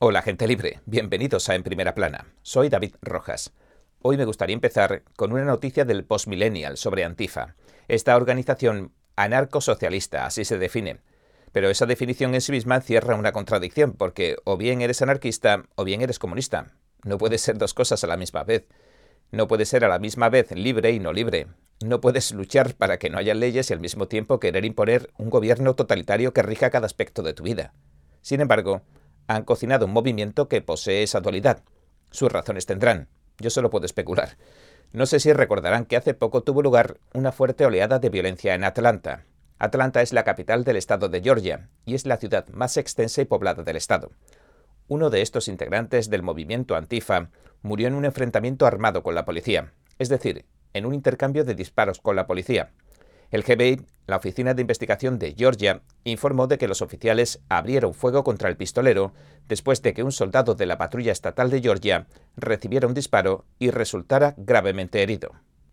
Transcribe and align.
Hola 0.00 0.22
gente 0.22 0.46
libre, 0.46 0.78
bienvenidos 0.86 1.48
a 1.48 1.56
En 1.56 1.64
Primera 1.64 1.92
Plana. 1.92 2.28
Soy 2.42 2.68
David 2.68 2.94
Rojas. 3.02 3.52
Hoy 4.00 4.16
me 4.16 4.26
gustaría 4.26 4.54
empezar 4.54 5.02
con 5.16 5.32
una 5.32 5.42
noticia 5.42 5.84
del 5.84 6.04
Postmillennial 6.04 6.76
sobre 6.76 7.02
Antifa, 7.02 7.56
esta 7.88 8.14
organización 8.14 8.92
anarcosocialista, 9.16 10.24
así 10.24 10.44
se 10.44 10.56
define. 10.56 11.00
Pero 11.50 11.68
esa 11.68 11.84
definición 11.84 12.36
en 12.36 12.42
sí 12.42 12.52
misma 12.52 12.80
cierra 12.80 13.16
una 13.16 13.32
contradicción, 13.32 13.92
porque 13.92 14.36
o 14.44 14.56
bien 14.56 14.82
eres 14.82 15.02
anarquista 15.02 15.64
o 15.74 15.82
bien 15.82 16.00
eres 16.00 16.20
comunista. 16.20 16.74
No 17.02 17.18
puedes 17.18 17.40
ser 17.40 17.58
dos 17.58 17.74
cosas 17.74 18.04
a 18.04 18.06
la 18.06 18.16
misma 18.16 18.44
vez. 18.44 18.68
No 19.32 19.48
puedes 19.48 19.68
ser 19.68 19.84
a 19.84 19.88
la 19.88 19.98
misma 19.98 20.28
vez 20.28 20.52
libre 20.52 20.92
y 20.92 21.00
no 21.00 21.12
libre. 21.12 21.48
No 21.84 22.00
puedes 22.00 22.30
luchar 22.30 22.76
para 22.76 22.98
que 23.00 23.10
no 23.10 23.18
haya 23.18 23.34
leyes 23.34 23.68
y 23.70 23.72
al 23.72 23.80
mismo 23.80 24.06
tiempo 24.06 24.38
querer 24.38 24.64
imponer 24.64 25.10
un 25.18 25.28
gobierno 25.28 25.74
totalitario 25.74 26.32
que 26.32 26.42
rija 26.42 26.70
cada 26.70 26.86
aspecto 26.86 27.24
de 27.24 27.34
tu 27.34 27.42
vida. 27.42 27.74
Sin 28.22 28.40
embargo, 28.40 28.82
han 29.28 29.44
cocinado 29.44 29.86
un 29.86 29.92
movimiento 29.92 30.48
que 30.48 30.62
posee 30.62 31.02
esa 31.02 31.20
dualidad. 31.20 31.62
Sus 32.10 32.32
razones 32.32 32.66
tendrán. 32.66 33.08
Yo 33.38 33.50
solo 33.50 33.70
puedo 33.70 33.86
especular. 33.86 34.36
No 34.92 35.04
sé 35.04 35.20
si 35.20 35.32
recordarán 35.32 35.84
que 35.84 35.96
hace 35.96 36.14
poco 36.14 36.42
tuvo 36.42 36.62
lugar 36.62 36.98
una 37.12 37.30
fuerte 37.30 37.66
oleada 37.66 37.98
de 37.98 38.08
violencia 38.08 38.54
en 38.54 38.64
Atlanta. 38.64 39.26
Atlanta 39.58 40.00
es 40.00 40.14
la 40.14 40.24
capital 40.24 40.64
del 40.64 40.76
estado 40.76 41.08
de 41.10 41.20
Georgia 41.20 41.68
y 41.84 41.94
es 41.94 42.06
la 42.06 42.16
ciudad 42.16 42.48
más 42.48 42.76
extensa 42.78 43.20
y 43.20 43.26
poblada 43.26 43.62
del 43.62 43.76
estado. 43.76 44.10
Uno 44.88 45.10
de 45.10 45.20
estos 45.20 45.48
integrantes 45.48 46.08
del 46.08 46.22
movimiento 46.22 46.74
Antifa 46.74 47.28
murió 47.60 47.86
en 47.88 47.94
un 47.94 48.06
enfrentamiento 48.06 48.66
armado 48.66 49.02
con 49.02 49.14
la 49.14 49.26
policía, 49.26 49.74
es 49.98 50.08
decir, 50.08 50.46
en 50.72 50.86
un 50.86 50.94
intercambio 50.94 51.44
de 51.44 51.54
disparos 51.54 52.00
con 52.00 52.16
la 52.16 52.26
policía. 52.26 52.70
El 53.30 53.42
GBI, 53.42 53.84
la 54.06 54.16
Oficina 54.16 54.54
de 54.54 54.62
Investigación 54.62 55.18
de 55.18 55.34
Georgia, 55.36 55.82
informó 56.04 56.46
de 56.46 56.56
que 56.56 56.66
los 56.66 56.80
oficiales 56.80 57.40
abrieron 57.50 57.92
fuego 57.92 58.24
contra 58.24 58.48
el 58.48 58.56
pistolero 58.56 59.12
después 59.48 59.82
de 59.82 59.92
que 59.92 60.02
un 60.02 60.12
soldado 60.12 60.54
de 60.54 60.64
la 60.64 60.78
patrulla 60.78 61.12
estatal 61.12 61.50
de 61.50 61.60
Georgia 61.60 62.06
recibiera 62.36 62.86
un 62.86 62.94
disparo 62.94 63.44
y 63.58 63.70
resultara 63.70 64.34
gravemente 64.38 65.02
herido. 65.02 65.32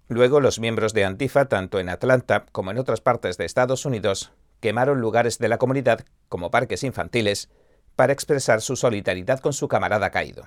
Luego, 0.09 0.41
los 0.41 0.59
miembros 0.59 0.93
de 0.93 1.05
Antifa, 1.05 1.45
tanto 1.45 1.79
en 1.79 1.87
Atlanta 1.87 2.45
como 2.51 2.71
en 2.71 2.77
otras 2.77 2.99
partes 2.99 3.37
de 3.37 3.45
Estados 3.45 3.85
Unidos, 3.85 4.33
quemaron 4.59 4.99
lugares 4.99 5.39
de 5.39 5.47
la 5.47 5.57
comunidad, 5.57 6.05
como 6.27 6.51
parques 6.51 6.83
infantiles, 6.83 7.49
para 7.95 8.11
expresar 8.11 8.61
su 8.61 8.75
solidaridad 8.75 9.39
con 9.39 9.53
su 9.53 9.69
camarada 9.69 10.11
caído. 10.11 10.43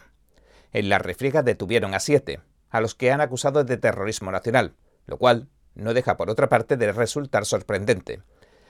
En 0.73 0.91
la 0.91 0.99
refriega 0.99 1.43
detuvieron 1.43 1.95
a 1.95 2.01
siete, 2.01 2.41
a 2.69 2.83
los 2.83 2.95
que 2.95 3.11
han 3.11 3.23
acusado 3.23 3.65
de 3.65 3.79
terrorismo 3.79 4.31
nacional, 4.31 4.75
lo 5.07 5.17
cual 5.17 5.49
no 5.79 5.95
deja 5.95 6.17
por 6.17 6.29
otra 6.29 6.49
parte 6.49 6.77
de 6.77 6.93
resultar 6.93 7.47
sorprendente. 7.47 8.21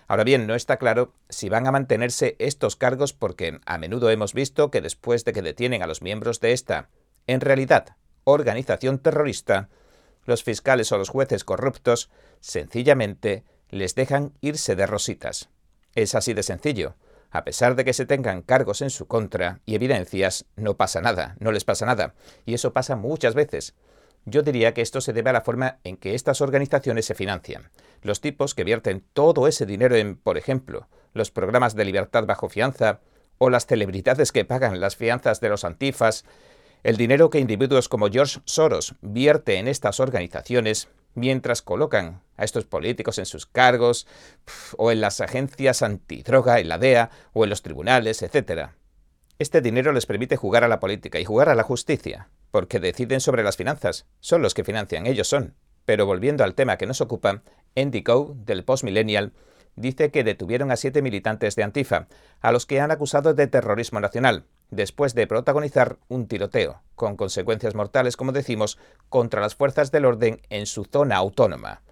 Ahora 0.06 0.25
bien, 0.25 0.47
no 0.47 0.55
está 0.55 0.78
claro 0.78 1.12
si 1.28 1.48
van 1.48 1.67
a 1.67 1.73
mantenerse 1.73 2.37
estos 2.39 2.77
cargos 2.77 3.12
porque 3.12 3.61
a 3.67 3.78
menudo 3.78 4.09
hemos 4.11 4.33
visto 4.33 4.70
que 4.70 4.81
después 4.81 5.25
de 5.25 5.33
que 5.33 5.42
detienen 5.42 5.83
a 5.83 5.87
los 5.87 6.00
miembros 6.00 6.41
de 6.41 6.53
esta, 6.53 6.89
en 7.27 7.41
realidad, 7.41 7.97
organización 8.25 8.98
terrorista, 8.98 9.69
los 10.25 10.45
fiscales 10.45 10.92
o 10.92 10.98
los 10.98 11.09
jueces 11.11 11.45
corruptos 11.45 12.11
sencillamente 12.41 13.45
les 13.70 13.95
dejan 13.95 14.33
irse 14.41 14.77
de 14.77 14.87
rositas. 14.87 15.50
Es 15.95 16.15
así 16.15 16.33
de 16.33 16.43
sencillo. 16.43 16.95
A 17.31 17.45
pesar 17.45 17.75
de 17.75 17.84
que 17.84 17.93
se 17.93 18.06
tengan 18.06 18.41
cargos 18.41 18.81
en 18.81 18.91
su 18.91 19.06
contra 19.06 19.61
y 19.67 19.75
evidencias, 19.75 20.47
no 20.56 20.77
pasa 20.77 21.03
nada, 21.03 21.37
no 21.41 21.53
les 21.53 21.65
pasa 21.65 21.84
nada. 21.84 22.15
Y 22.47 22.55
eso 22.55 22.72
pasa 22.72 22.97
muchas 22.97 23.34
veces. 23.34 23.75
Yo 24.24 24.42
diría 24.42 24.74
que 24.74 24.83
esto 24.83 25.00
se 25.00 25.12
debe 25.12 25.30
a 25.30 25.33
la 25.33 25.41
forma 25.41 25.78
en 25.84 25.97
que 25.97 26.14
estas 26.14 26.41
organizaciones 26.41 27.06
se 27.06 27.14
financian. 27.14 27.70
Los 28.02 28.20
tipos 28.20 28.55
que 28.55 28.64
vierten 28.64 29.05
todo 29.12 29.48
ese 29.48 29.66
dinero 29.66 29.97
en, 29.97 30.16
por 30.16 30.36
ejemplo, 30.38 30.88
los 31.14 31.30
programas 31.30 31.75
de 31.75 31.84
libertad 31.84 32.25
bajo 32.27 32.48
fianza, 32.48 33.00
o 33.38 33.50
las 33.50 33.66
celebridades 33.66 34.33
que 34.33 34.44
pagan 34.44 34.80
las 34.80 34.97
fianzas 34.97 35.41
de 35.41 35.48
los 35.48 35.64
antifas, 35.64 36.25
el 36.83 36.97
dinero 36.97 37.30
que 37.30 37.38
individuos 37.38 37.88
como 37.88 38.08
George 38.08 38.41
Soros 38.44 38.94
vierte 39.00 39.56
en 39.56 39.69
estas 39.69 40.00
organizaciones 40.00 40.88
mientras 41.14 41.62
colocan 41.62 42.22
a 42.37 42.44
estos 42.44 42.64
políticos 42.64 43.19
en 43.19 43.26
sus 43.26 43.47
cargos, 43.47 44.06
o 44.76 44.93
en 44.93 45.00
las 45.00 45.20
agencias 45.20 45.82
antidroga, 45.82 46.60
en 46.60 46.69
la 46.69 46.78
DEA, 46.78 47.10
o 47.32 47.44
en 47.44 47.50
los 47.50 47.62
tribunales, 47.62 48.22
etc. 48.22 48.70
Este 49.38 49.60
dinero 49.60 49.93
les 49.93 50.06
permite 50.06 50.37
jugar 50.37 50.64
a 50.64 50.69
la 50.69 50.81
política 50.81 51.19
y 51.19 51.25
jugar 51.25 51.48
a 51.48 51.54
la 51.54 51.64
justicia, 51.64 52.28
porque 52.50 52.81
deciden 52.81 53.20
sobre 53.20 53.42
las 53.42 53.56
finanzas. 53.56 54.06
Son 54.20 54.42
los 54.42 54.54
que 54.54 54.64
financian, 54.64 55.06
ellos 55.06 55.28
son. 55.28 55.54
Pero 55.84 56.06
volviendo 56.06 56.44
al 56.44 56.54
tema 56.54 56.76
que 56.76 56.86
nos 56.86 57.00
ocupa, 57.00 57.42
Andy 57.76 58.03
Coe, 58.03 58.34
del 58.34 58.64
Postmillennial, 58.64 59.32
dice 59.76 60.10
que 60.10 60.25
detuvieron 60.25 60.70
a 60.70 60.76
siete 60.76 61.03
militantes 61.03 61.56
de 61.56 61.62
Antifa, 61.62 62.08
a 62.41 62.53
los 62.53 62.66
que 62.66 62.81
han 62.81 62.91
acusado 62.91 63.34
de 63.34 63.47
terrorismo 63.47 64.00
nacional, 64.00 64.44
después 64.70 65.14
de 65.14 65.26
protagonizar 65.26 65.98
un 66.08 66.26
tiroteo, 66.26 66.82
con 66.94 67.16
consecuencias 67.16 67.75
mortales, 67.75 68.16
como 68.16 68.32
decimos, 68.32 68.78
contra 69.08 69.41
las 69.41 69.54
fuerzas 69.54 69.91
del 69.91 70.04
orden 70.04 70.42
en 70.50 70.66
su 70.66 70.84
zona 70.84 71.16
autónoma, 71.16 71.82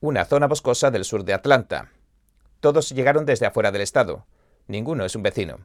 una 0.00 0.24
zona 0.24 0.46
boscosa 0.46 0.90
del 0.90 1.04
sur 1.04 1.24
de 1.24 1.34
Atlanta. 1.34 1.90
Todos 2.60 2.90
llegaron 2.90 3.26
desde 3.26 3.46
afuera 3.46 3.72
del 3.72 3.82
estado. 3.82 4.26
Ninguno 4.66 5.04
es 5.04 5.14
un 5.14 5.22
vecino. 5.22 5.58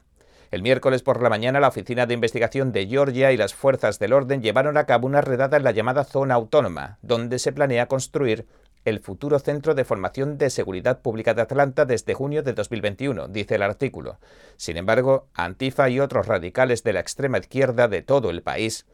El 0.52 0.60
miércoles 0.60 1.02
por 1.02 1.22
la 1.22 1.30
mañana, 1.30 1.60
la 1.60 1.68
Oficina 1.68 2.04
de 2.04 2.12
Investigación 2.12 2.72
de 2.72 2.86
Georgia 2.86 3.32
y 3.32 3.38
las 3.38 3.54
fuerzas 3.54 3.98
del 3.98 4.12
orden 4.12 4.42
llevaron 4.42 4.76
a 4.76 4.84
cabo 4.84 5.06
una 5.06 5.22
redada 5.22 5.56
en 5.56 5.64
la 5.64 5.70
llamada 5.70 6.04
Zona 6.04 6.34
Autónoma, 6.34 6.98
donde 7.00 7.38
se 7.38 7.52
planea 7.52 7.88
construir 7.88 8.46
el 8.84 9.00
futuro 9.00 9.38
Centro 9.38 9.74
de 9.74 9.86
Formación 9.86 10.36
de 10.36 10.50
Seguridad 10.50 11.00
Pública 11.00 11.32
de 11.32 11.40
Atlanta 11.40 11.86
desde 11.86 12.12
junio 12.12 12.42
de 12.42 12.52
2021, 12.52 13.28
dice 13.28 13.54
el 13.54 13.62
artículo. 13.62 14.18
Sin 14.58 14.76
embargo, 14.76 15.26
Antifa 15.32 15.88
y 15.88 16.00
otros 16.00 16.26
radicales 16.26 16.82
de 16.82 16.92
la 16.92 17.00
extrema 17.00 17.38
izquierda 17.38 17.88
de 17.88 18.02
todo 18.02 18.28
el 18.28 18.42
país 18.42 18.84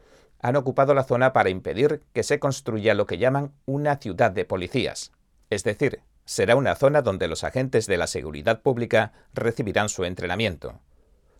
han 0.41 0.55
ocupado 0.55 0.93
la 0.93 1.03
zona 1.03 1.33
para 1.33 1.49
impedir 1.49 2.03
que 2.13 2.23
se 2.23 2.39
construya 2.39 2.93
lo 2.93 3.05
que 3.05 3.17
llaman 3.17 3.51
una 3.65 3.97
ciudad 3.97 4.31
de 4.31 4.45
policías. 4.45 5.11
Es 5.49 5.65
decir, 5.65 6.03
será 6.23 6.55
una 6.55 6.75
zona 6.75 7.01
donde 7.01 7.27
los 7.27 7.43
agentes 7.43 7.85
de 7.85 7.97
la 7.97 8.07
seguridad 8.07 8.61
pública 8.61 9.11
recibirán 9.33 9.89
su 9.89 10.05
entrenamiento. 10.05 10.79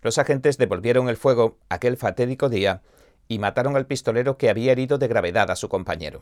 Los 0.02 0.18
agentes 0.18 0.58
devolvieron 0.58 1.10
el 1.10 1.18
fuego 1.18 1.58
aquel 1.70 1.98
fatídico 1.98 2.50
día 2.50 2.82
y 3.28 3.40
mataron 3.40 3.76
al 3.76 3.86
pistolero 3.86 4.38
que 4.38 4.50
había 4.50 4.72
herido 4.72 4.98
de 4.98 5.08
gravedad 5.08 5.52
a 5.52 5.56
su 5.56 5.70
compañero. 5.70 6.22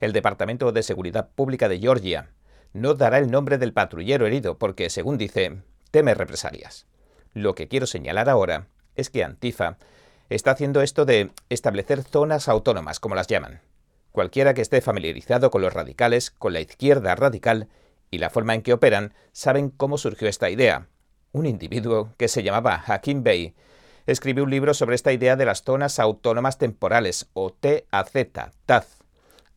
El 0.00 0.12
Departamento 0.12 0.72
de 0.72 0.82
Seguridad 0.82 1.30
Pública 1.34 1.68
de 1.68 1.78
Georgia 1.78 2.30
no 2.72 2.94
dará 2.94 3.18
el 3.18 3.30
nombre 3.30 3.58
del 3.58 3.72
patrullero 3.72 4.26
herido 4.26 4.58
porque, 4.58 4.90
según 4.90 5.16
dice, 5.16 5.62
teme 5.90 6.14
represalias. 6.14 6.86
Lo 7.32 7.54
que 7.54 7.68
quiero 7.68 7.86
señalar 7.86 8.28
ahora 8.28 8.68
es 8.94 9.10
que 9.10 9.24
Antifa 9.24 9.78
está 10.28 10.52
haciendo 10.52 10.82
esto 10.82 11.04
de 11.04 11.30
establecer 11.48 12.02
zonas 12.02 12.48
autónomas, 12.48 13.00
como 13.00 13.14
las 13.14 13.26
llaman. 13.26 13.60
Cualquiera 14.12 14.54
que 14.54 14.62
esté 14.62 14.80
familiarizado 14.80 15.50
con 15.50 15.62
los 15.62 15.72
radicales, 15.72 16.30
con 16.30 16.52
la 16.52 16.60
izquierda 16.60 17.14
radical 17.14 17.68
y 18.10 18.18
la 18.18 18.30
forma 18.30 18.54
en 18.54 18.62
que 18.62 18.72
operan, 18.72 19.12
saben 19.32 19.70
cómo 19.70 19.98
surgió 19.98 20.28
esta 20.28 20.50
idea, 20.50 20.88
un 21.34 21.46
individuo 21.46 22.14
que 22.16 22.28
se 22.28 22.42
llamaba 22.42 22.82
Hakim 22.86 23.22
Bey, 23.22 23.54
escribió 24.06 24.44
un 24.44 24.50
libro 24.50 24.72
sobre 24.72 24.94
esta 24.94 25.12
idea 25.12 25.36
de 25.36 25.44
las 25.44 25.62
zonas 25.62 25.98
autónomas 25.98 26.58
temporales, 26.58 27.28
o 27.34 27.52
TAZ, 27.52 28.12
TAZ. 28.64 28.86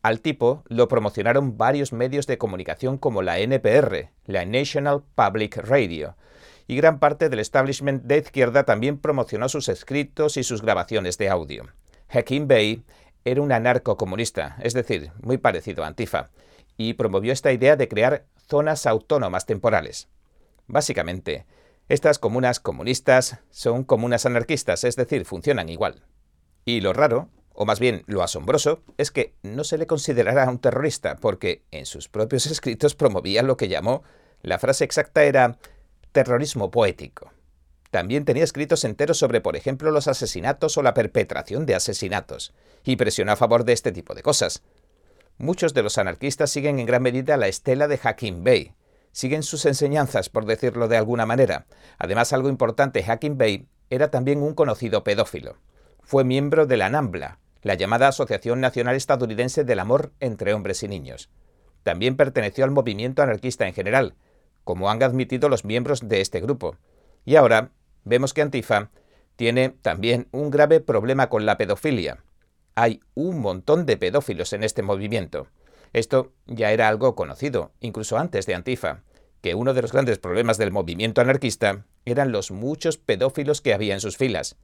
Al 0.01 0.19
tipo 0.21 0.63
lo 0.67 0.87
promocionaron 0.87 1.57
varios 1.57 1.93
medios 1.93 2.27
de 2.27 2.37
comunicación 2.37 2.97
como 2.97 3.21
la 3.21 3.39
NPR, 3.39 4.09
la 4.25 4.45
National 4.45 5.03
Public 5.15 5.57
Radio, 5.57 6.15
y 6.65 6.75
gran 6.77 6.99
parte 6.99 7.29
del 7.29 7.39
establishment 7.39 8.03
de 8.03 8.17
izquierda 8.17 8.63
también 8.63 8.97
promocionó 8.97 9.47
sus 9.47 9.69
escritos 9.69 10.35
y 10.37 10.43
sus 10.43 10.63
grabaciones 10.63 11.17
de 11.17 11.29
audio. 11.29 11.67
Hakim 12.09 12.47
Bey 12.47 12.83
era 13.23 13.41
un 13.41 13.51
anarco-comunista, 13.51 14.57
es 14.61 14.73
decir, 14.73 15.11
muy 15.21 15.37
parecido 15.37 15.83
a 15.83 15.87
Antifa, 15.87 16.29
y 16.75 16.93
promovió 16.93 17.33
esta 17.33 17.51
idea 17.51 17.75
de 17.75 17.87
crear 17.87 18.25
zonas 18.47 18.87
autónomas 18.87 19.45
temporales. 19.45 20.07
Básicamente, 20.67 21.45
estas 21.89 22.19
comunas 22.19 22.59
comunistas 22.59 23.39
son 23.49 23.85
comunas 23.85 24.25
anarquistas, 24.25 24.83
es 24.83 24.97
decir, 24.97 25.23
funcionan 25.23 25.69
igual. 25.69 26.03
Y 26.65 26.81
lo 26.81 26.91
raro, 26.91 27.29
o 27.53 27.65
más 27.65 27.79
bien 27.79 28.03
lo 28.07 28.23
asombroso, 28.23 28.83
es 28.97 29.09
que 29.09 29.35
no 29.41 29.63
se 29.63 29.77
le 29.77 29.87
considerara 29.87 30.49
un 30.49 30.59
terrorista, 30.59 31.15
porque 31.15 31.63
en 31.71 31.85
sus 31.85 32.09
propios 32.09 32.45
escritos 32.51 32.93
promovía 32.93 33.41
lo 33.41 33.55
que 33.55 33.69
llamó, 33.69 34.03
la 34.41 34.59
frase 34.59 34.83
exacta 34.83 35.23
era 35.23 35.57
terrorismo 36.11 36.71
poético. 36.71 37.31
También 37.89 38.25
tenía 38.25 38.43
escritos 38.43 38.83
enteros 38.83 39.17
sobre, 39.17 39.39
por 39.39 39.55
ejemplo, 39.55 39.91
los 39.91 40.09
asesinatos 40.09 40.77
o 40.77 40.83
la 40.83 40.93
perpetración 40.93 41.65
de 41.65 41.75
asesinatos, 41.75 42.53
y 42.83 42.97
presionó 42.97 43.31
a 43.31 43.37
favor 43.37 43.63
de 43.63 43.71
este 43.71 43.93
tipo 43.93 44.13
de 44.13 44.23
cosas. 44.23 44.61
Muchos 45.37 45.73
de 45.73 45.83
los 45.83 45.97
anarquistas 45.97 46.51
siguen 46.51 46.79
en 46.79 46.85
gran 46.85 47.01
medida 47.01 47.37
la 47.37 47.47
estela 47.47 47.87
de 47.87 47.99
Hakim 48.03 48.43
Bey, 48.43 48.73
siguen 49.17 49.41
sus 49.41 49.65
enseñanzas, 49.65 50.29
por 50.29 50.45
decirlo 50.45 50.87
de 50.87 50.95
alguna 50.95 51.25
manera. 51.25 51.65
Además, 51.97 52.33
algo 52.33 52.49
importante, 52.49 53.01
Hacking 53.01 53.35
Bay 53.35 53.65
era 53.89 54.11
también 54.11 54.43
un 54.43 54.53
conocido 54.53 55.03
pedófilo. 55.03 55.57
Fue 56.03 56.23
miembro 56.23 56.67
de 56.67 56.77
la 56.77 56.91
NAMBLA, 56.91 57.39
la 57.63 57.73
llamada 57.73 58.09
Asociación 58.09 58.61
Nacional 58.61 58.95
Estadounidense 58.95 59.63
del 59.63 59.79
Amor 59.79 60.11
entre 60.19 60.53
Hombres 60.53 60.83
y 60.83 60.87
Niños. 60.87 61.31
También 61.81 62.15
perteneció 62.15 62.63
al 62.63 62.69
movimiento 62.69 63.23
anarquista 63.23 63.65
en 63.65 63.73
general, 63.73 64.13
como 64.63 64.91
han 64.91 65.01
admitido 65.01 65.49
los 65.49 65.65
miembros 65.65 66.07
de 66.07 66.21
este 66.21 66.39
grupo. 66.39 66.75
Y 67.25 67.37
ahora 67.37 67.71
vemos 68.03 68.35
que 68.35 68.43
Antifa 68.43 68.91
tiene 69.35 69.69
también 69.81 70.27
un 70.31 70.51
grave 70.51 70.79
problema 70.79 71.27
con 71.27 71.47
la 71.47 71.57
pedofilia. 71.57 72.23
Hay 72.75 72.99
un 73.15 73.39
montón 73.39 73.87
de 73.87 73.97
pedófilos 73.97 74.53
en 74.53 74.63
este 74.63 74.83
movimiento. 74.83 75.47
Esto 75.97 76.31
ya 76.45 76.71
era 76.71 76.89
algo 76.89 77.15
conocido, 77.15 77.71
incluso 77.79 78.19
antes 78.19 78.45
de 78.45 78.53
Antifa, 78.53 79.01
que 79.41 79.55
uno 79.55 79.73
de 79.73 79.81
los 79.81 79.91
grandes 79.91 80.19
problemas 80.19 80.59
del 80.59 80.69
movimiento 80.69 81.21
anarquista 81.21 81.85
eran 82.05 82.31
los 82.31 82.51
muchos 82.51 82.97
pedófilos 82.97 83.61
que 83.61 83.73
había 83.73 83.95
en 83.95 83.99
sus 83.99 84.15
filas. 84.15 84.57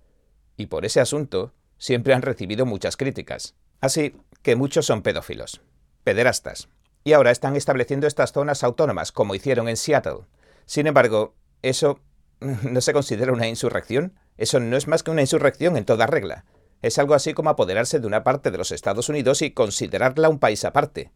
Y 0.57 0.67
por 0.67 0.85
ese 0.85 1.01
asunto 1.01 1.51
siempre 1.79 2.13
han 2.13 2.21
recibido 2.21 2.67
muchas 2.67 2.97
críticas. 2.97 3.55
Así 3.81 4.15
que 4.43 4.55
muchos 4.55 4.85
son 4.85 5.01
pedófilos, 5.01 5.61
pederastas, 6.03 6.69
y 7.03 7.13
ahora 7.13 7.31
están 7.31 7.55
estableciendo 7.55 8.05
estas 8.05 8.31
zonas 8.31 8.63
autónomas, 8.63 9.11
como 9.11 9.33
hicieron 9.33 9.67
en 9.67 9.77
Seattle. 9.77 10.27
Sin 10.67 10.85
embargo, 10.85 11.33
eso 11.63 11.99
no 12.39 12.79
se 12.79 12.93
considera 12.93 13.33
una 13.33 13.47
insurrección. 13.47 14.13
Eso 14.37 14.59
no 14.59 14.77
es 14.77 14.87
más 14.87 15.01
que 15.01 15.09
una 15.09 15.21
insurrección 15.21 15.77
en 15.77 15.85
toda 15.85 16.05
regla. 16.05 16.45
Es 16.83 16.99
algo 16.99 17.15
así 17.15 17.33
como 17.33 17.49
apoderarse 17.49 17.99
de 17.99 18.05
una 18.05 18.23
parte 18.23 18.51
de 18.51 18.59
los 18.59 18.71
Estados 18.71 19.09
Unidos 19.09 19.41
y 19.41 19.49
considerarla 19.49 20.29
un 20.29 20.37
país 20.37 20.63
aparte. 20.63 21.09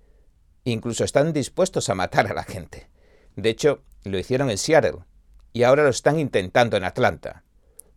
Incluso 0.68 1.06
están 1.06 1.32
dispuestos 1.32 1.88
a 1.88 1.96
matar 1.96 2.30
a 2.30 2.34
la 2.34 2.44
gente. 2.44 2.90
De 3.38 3.48
hecho, 3.48 3.84
lo 4.04 4.20
hicieron 4.20 4.50
en 4.50 4.58
Seattle 4.58 5.06
y 5.54 5.64
ahora 5.64 5.84
lo 5.84 5.90
están 5.90 6.20
intentando 6.20 6.76
en 6.76 6.84
Atlanta. 6.84 7.46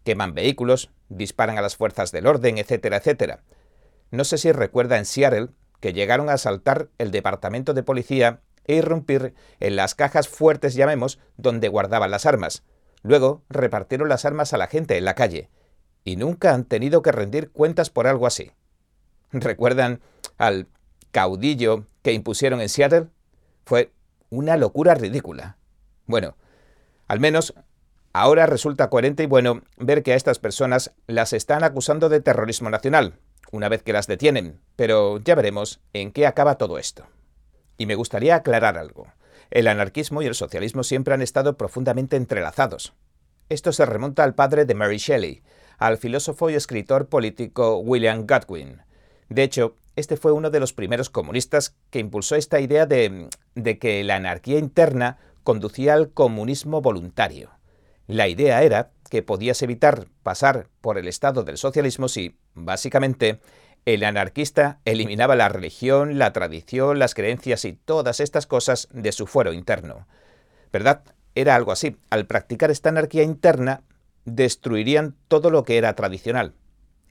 Queman 0.04 0.34
vehículos, 0.34 0.92
disparan 1.08 1.58
a 1.58 1.62
las 1.62 1.74
fuerzas 1.74 2.12
del 2.12 2.28
orden, 2.28 2.58
etcétera, 2.58 2.98
etcétera. 2.98 3.42
No 4.12 4.22
sé 4.22 4.38
si 4.38 4.52
recuerda 4.52 4.98
en 4.98 5.04
Seattle 5.04 5.48
que 5.80 5.92
llegaron 5.92 6.28
a 6.28 6.34
asaltar 6.34 6.90
el 6.98 7.10
departamento 7.10 7.74
de 7.74 7.82
policía 7.82 8.42
e 8.64 8.76
irrumpir 8.76 9.34
en 9.58 9.74
las 9.74 9.96
cajas 9.96 10.28
fuertes, 10.28 10.76
llamemos, 10.76 11.18
donde 11.36 11.66
guardaban 11.66 12.12
las 12.12 12.24
armas. 12.24 12.62
Luego 13.02 13.42
repartieron 13.48 14.08
las 14.08 14.24
armas 14.24 14.52
a 14.52 14.58
la 14.58 14.68
gente 14.68 14.96
en 14.96 15.06
la 15.06 15.16
calle 15.16 15.50
y 16.04 16.14
nunca 16.14 16.54
han 16.54 16.66
tenido 16.66 17.02
que 17.02 17.10
rendir 17.10 17.50
cuentas 17.50 17.90
por 17.90 18.06
algo 18.06 18.28
así. 18.28 18.52
¿Recuerdan 19.32 20.02
al 20.38 20.68
caudillo 21.10 21.86
que 22.02 22.12
impusieron 22.12 22.60
en 22.60 22.68
Seattle? 22.68 23.08
Fue 23.64 23.92
una 24.30 24.56
locura 24.56 24.94
ridícula. 24.94 25.56
Bueno, 26.06 26.36
al 27.08 27.20
menos 27.20 27.54
ahora 28.12 28.46
resulta 28.46 28.90
coherente 28.90 29.22
y 29.24 29.26
bueno 29.26 29.62
ver 29.76 30.02
que 30.02 30.12
a 30.12 30.16
estas 30.16 30.38
personas 30.38 30.92
las 31.06 31.32
están 31.32 31.64
acusando 31.64 32.08
de 32.08 32.20
terrorismo 32.20 32.70
nacional, 32.70 33.14
una 33.52 33.68
vez 33.68 33.82
que 33.82 33.92
las 33.92 34.06
detienen, 34.06 34.60
pero 34.76 35.18
ya 35.18 35.34
veremos 35.34 35.80
en 35.92 36.12
qué 36.12 36.26
acaba 36.26 36.58
todo 36.58 36.78
esto. 36.78 37.06
Y 37.78 37.86
me 37.86 37.94
gustaría 37.94 38.36
aclarar 38.36 38.78
algo. 38.78 39.08
El 39.50 39.66
anarquismo 39.66 40.22
y 40.22 40.26
el 40.26 40.34
socialismo 40.34 40.84
siempre 40.84 41.14
han 41.14 41.22
estado 41.22 41.56
profundamente 41.56 42.16
entrelazados. 42.16 42.94
Esto 43.48 43.72
se 43.72 43.84
remonta 43.84 44.22
al 44.22 44.34
padre 44.34 44.64
de 44.64 44.74
Mary 44.74 44.98
Shelley, 44.98 45.42
al 45.78 45.98
filósofo 45.98 46.50
y 46.50 46.54
escritor 46.54 47.08
político 47.08 47.78
William 47.78 48.26
Godwin. 48.26 48.82
De 49.30 49.44
hecho, 49.44 49.76
este 49.94 50.16
fue 50.16 50.32
uno 50.32 50.50
de 50.50 50.58
los 50.58 50.72
primeros 50.72 51.08
comunistas 51.08 51.76
que 51.90 52.00
impulsó 52.00 52.34
esta 52.34 52.60
idea 52.60 52.84
de, 52.84 53.28
que 53.80 54.04
la 54.04 54.16
anarquía 54.16 54.58
interna 54.58 55.18
conducía 55.44 55.94
al 55.94 56.10
comunismo 56.10 56.82
voluntario. 56.82 57.50
La 58.08 58.26
idea 58.26 58.62
era 58.64 58.90
que 59.08 59.22
podías 59.22 59.62
evitar 59.62 60.08
pasar 60.24 60.66
por 60.80 60.98
el 60.98 61.06
estado 61.06 61.44
del 61.44 61.58
socialismo 61.58 62.08
si, 62.08 62.36
básicamente, 62.54 63.40
el 63.86 64.02
anarquista 64.02 64.80
eliminaba 64.84 65.36
la 65.36 65.48
religión, 65.48 66.18
la 66.18 66.32
tradición, 66.32 66.98
las 66.98 67.14
creencias 67.14 67.64
y 67.64 67.72
todas 67.72 68.18
estas 68.18 68.48
cosas 68.48 68.88
de 68.92 69.12
su 69.12 69.28
fuero 69.28 69.52
interno. 69.52 70.08
¿Verdad? 70.72 71.02
Era 71.36 71.54
algo 71.54 71.70
así. 71.70 71.96
Al 72.10 72.26
practicar 72.26 72.72
esta 72.72 72.88
anarquía 72.88 73.22
interna, 73.22 73.82
destruirían 74.24 75.14
todo 75.28 75.50
lo 75.50 75.62
que 75.62 75.78
era 75.78 75.94
tradicional. 75.94 76.54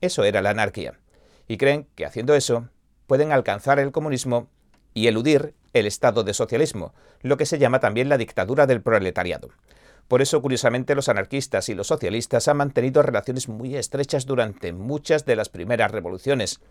Eso 0.01 0.25
era 0.25 0.41
la 0.41 0.49
anarquía. 0.49 0.99
Y 1.49 1.57
creen 1.57 1.87
que 1.95 2.05
haciendo 2.05 2.35
eso 2.35 2.69
pueden 3.07 3.31
alcanzar 3.31 3.79
el 3.79 3.91
comunismo 3.91 4.47
y 4.93 5.07
eludir 5.07 5.55
el 5.73 5.87
estado 5.87 6.23
de 6.23 6.35
socialismo, 6.35 6.93
lo 7.21 7.37
que 7.37 7.47
se 7.47 7.57
llama 7.57 7.79
también 7.79 8.07
la 8.07 8.19
dictadura 8.19 8.67
del 8.67 8.83
proletariado. 8.83 9.49
Por 10.07 10.21
eso, 10.21 10.41
curiosamente, 10.43 10.93
los 10.93 11.09
anarquistas 11.09 11.67
y 11.69 11.73
los 11.73 11.87
socialistas 11.87 12.47
han 12.47 12.57
mantenido 12.57 13.01
relaciones 13.01 13.49
muy 13.49 13.75
estrechas 13.75 14.27
durante 14.27 14.73
muchas 14.73 15.25
de 15.25 15.35
las 15.35 15.49
primeras 15.49 15.91
revoluciones, 15.91 16.61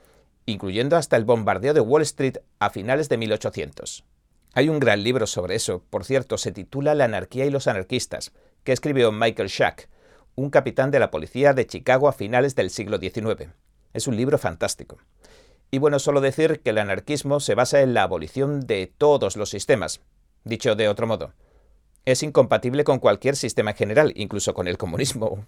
incluyendo 0.46 0.96
hasta 0.96 1.16
el 1.16 1.24
bombardeo 1.24 1.74
de 1.74 1.80
Wall 1.80 2.02
Street 2.02 2.38
a 2.60 2.70
finales 2.70 3.08
de 3.08 3.16
1800. 3.18 4.04
Hay 4.54 4.68
un 4.68 4.78
gran 4.78 5.02
libro 5.02 5.26
sobre 5.26 5.56
eso, 5.56 5.82
por 5.90 6.04
cierto, 6.04 6.38
se 6.38 6.52
titula 6.52 6.94
La 6.94 7.04
anarquía 7.04 7.46
y 7.46 7.50
los 7.50 7.66
anarquistas, 7.66 8.32
que 8.62 8.72
escribió 8.72 9.10
Michael 9.10 9.48
Schack, 9.48 9.88
un 10.36 10.50
capitán 10.50 10.92
de 10.92 11.00
la 11.00 11.10
policía 11.10 11.52
de 11.52 11.66
Chicago 11.66 12.08
a 12.08 12.12
finales 12.12 12.54
del 12.54 12.70
siglo 12.70 12.98
XIX. 12.98 13.50
Es 13.98 14.06
un 14.06 14.16
libro 14.16 14.38
fantástico. 14.38 14.98
Y 15.72 15.78
bueno, 15.78 15.98
solo 15.98 16.20
decir 16.20 16.60
que 16.60 16.70
el 16.70 16.78
anarquismo 16.78 17.40
se 17.40 17.56
basa 17.56 17.80
en 17.80 17.94
la 17.94 18.04
abolición 18.04 18.60
de 18.60 18.86
todos 18.86 19.36
los 19.36 19.50
sistemas. 19.50 20.02
Dicho 20.44 20.76
de 20.76 20.88
otro 20.88 21.08
modo, 21.08 21.32
es 22.04 22.22
incompatible 22.22 22.84
con 22.84 23.00
cualquier 23.00 23.34
sistema 23.34 23.72
general, 23.72 24.12
incluso 24.14 24.54
con 24.54 24.68
el 24.68 24.78
comunismo. 24.78 25.44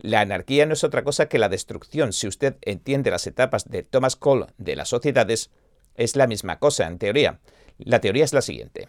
La 0.00 0.20
anarquía 0.20 0.66
no 0.66 0.72
es 0.72 0.82
otra 0.82 1.04
cosa 1.04 1.26
que 1.26 1.38
la 1.38 1.48
destrucción. 1.48 2.12
Si 2.12 2.26
usted 2.26 2.56
entiende 2.62 3.12
las 3.12 3.28
etapas 3.28 3.70
de 3.70 3.84
Thomas 3.84 4.16
Cole 4.16 4.46
de 4.58 4.74
las 4.74 4.88
sociedades, 4.88 5.52
es 5.94 6.16
la 6.16 6.26
misma 6.26 6.58
cosa, 6.58 6.88
en 6.88 6.98
teoría. 6.98 7.38
La 7.78 8.00
teoría 8.00 8.24
es 8.24 8.32
la 8.32 8.42
siguiente. 8.42 8.88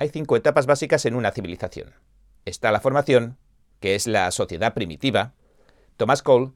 Hay 0.00 0.08
cinco 0.08 0.34
etapas 0.34 0.66
básicas 0.66 1.06
en 1.06 1.14
una 1.14 1.30
civilización. 1.30 1.94
Está 2.44 2.72
la 2.72 2.80
formación, 2.80 3.38
que 3.78 3.94
es 3.94 4.08
la 4.08 4.28
sociedad 4.32 4.74
primitiva, 4.74 5.34
Thomas 5.96 6.24
Cole 6.24 6.50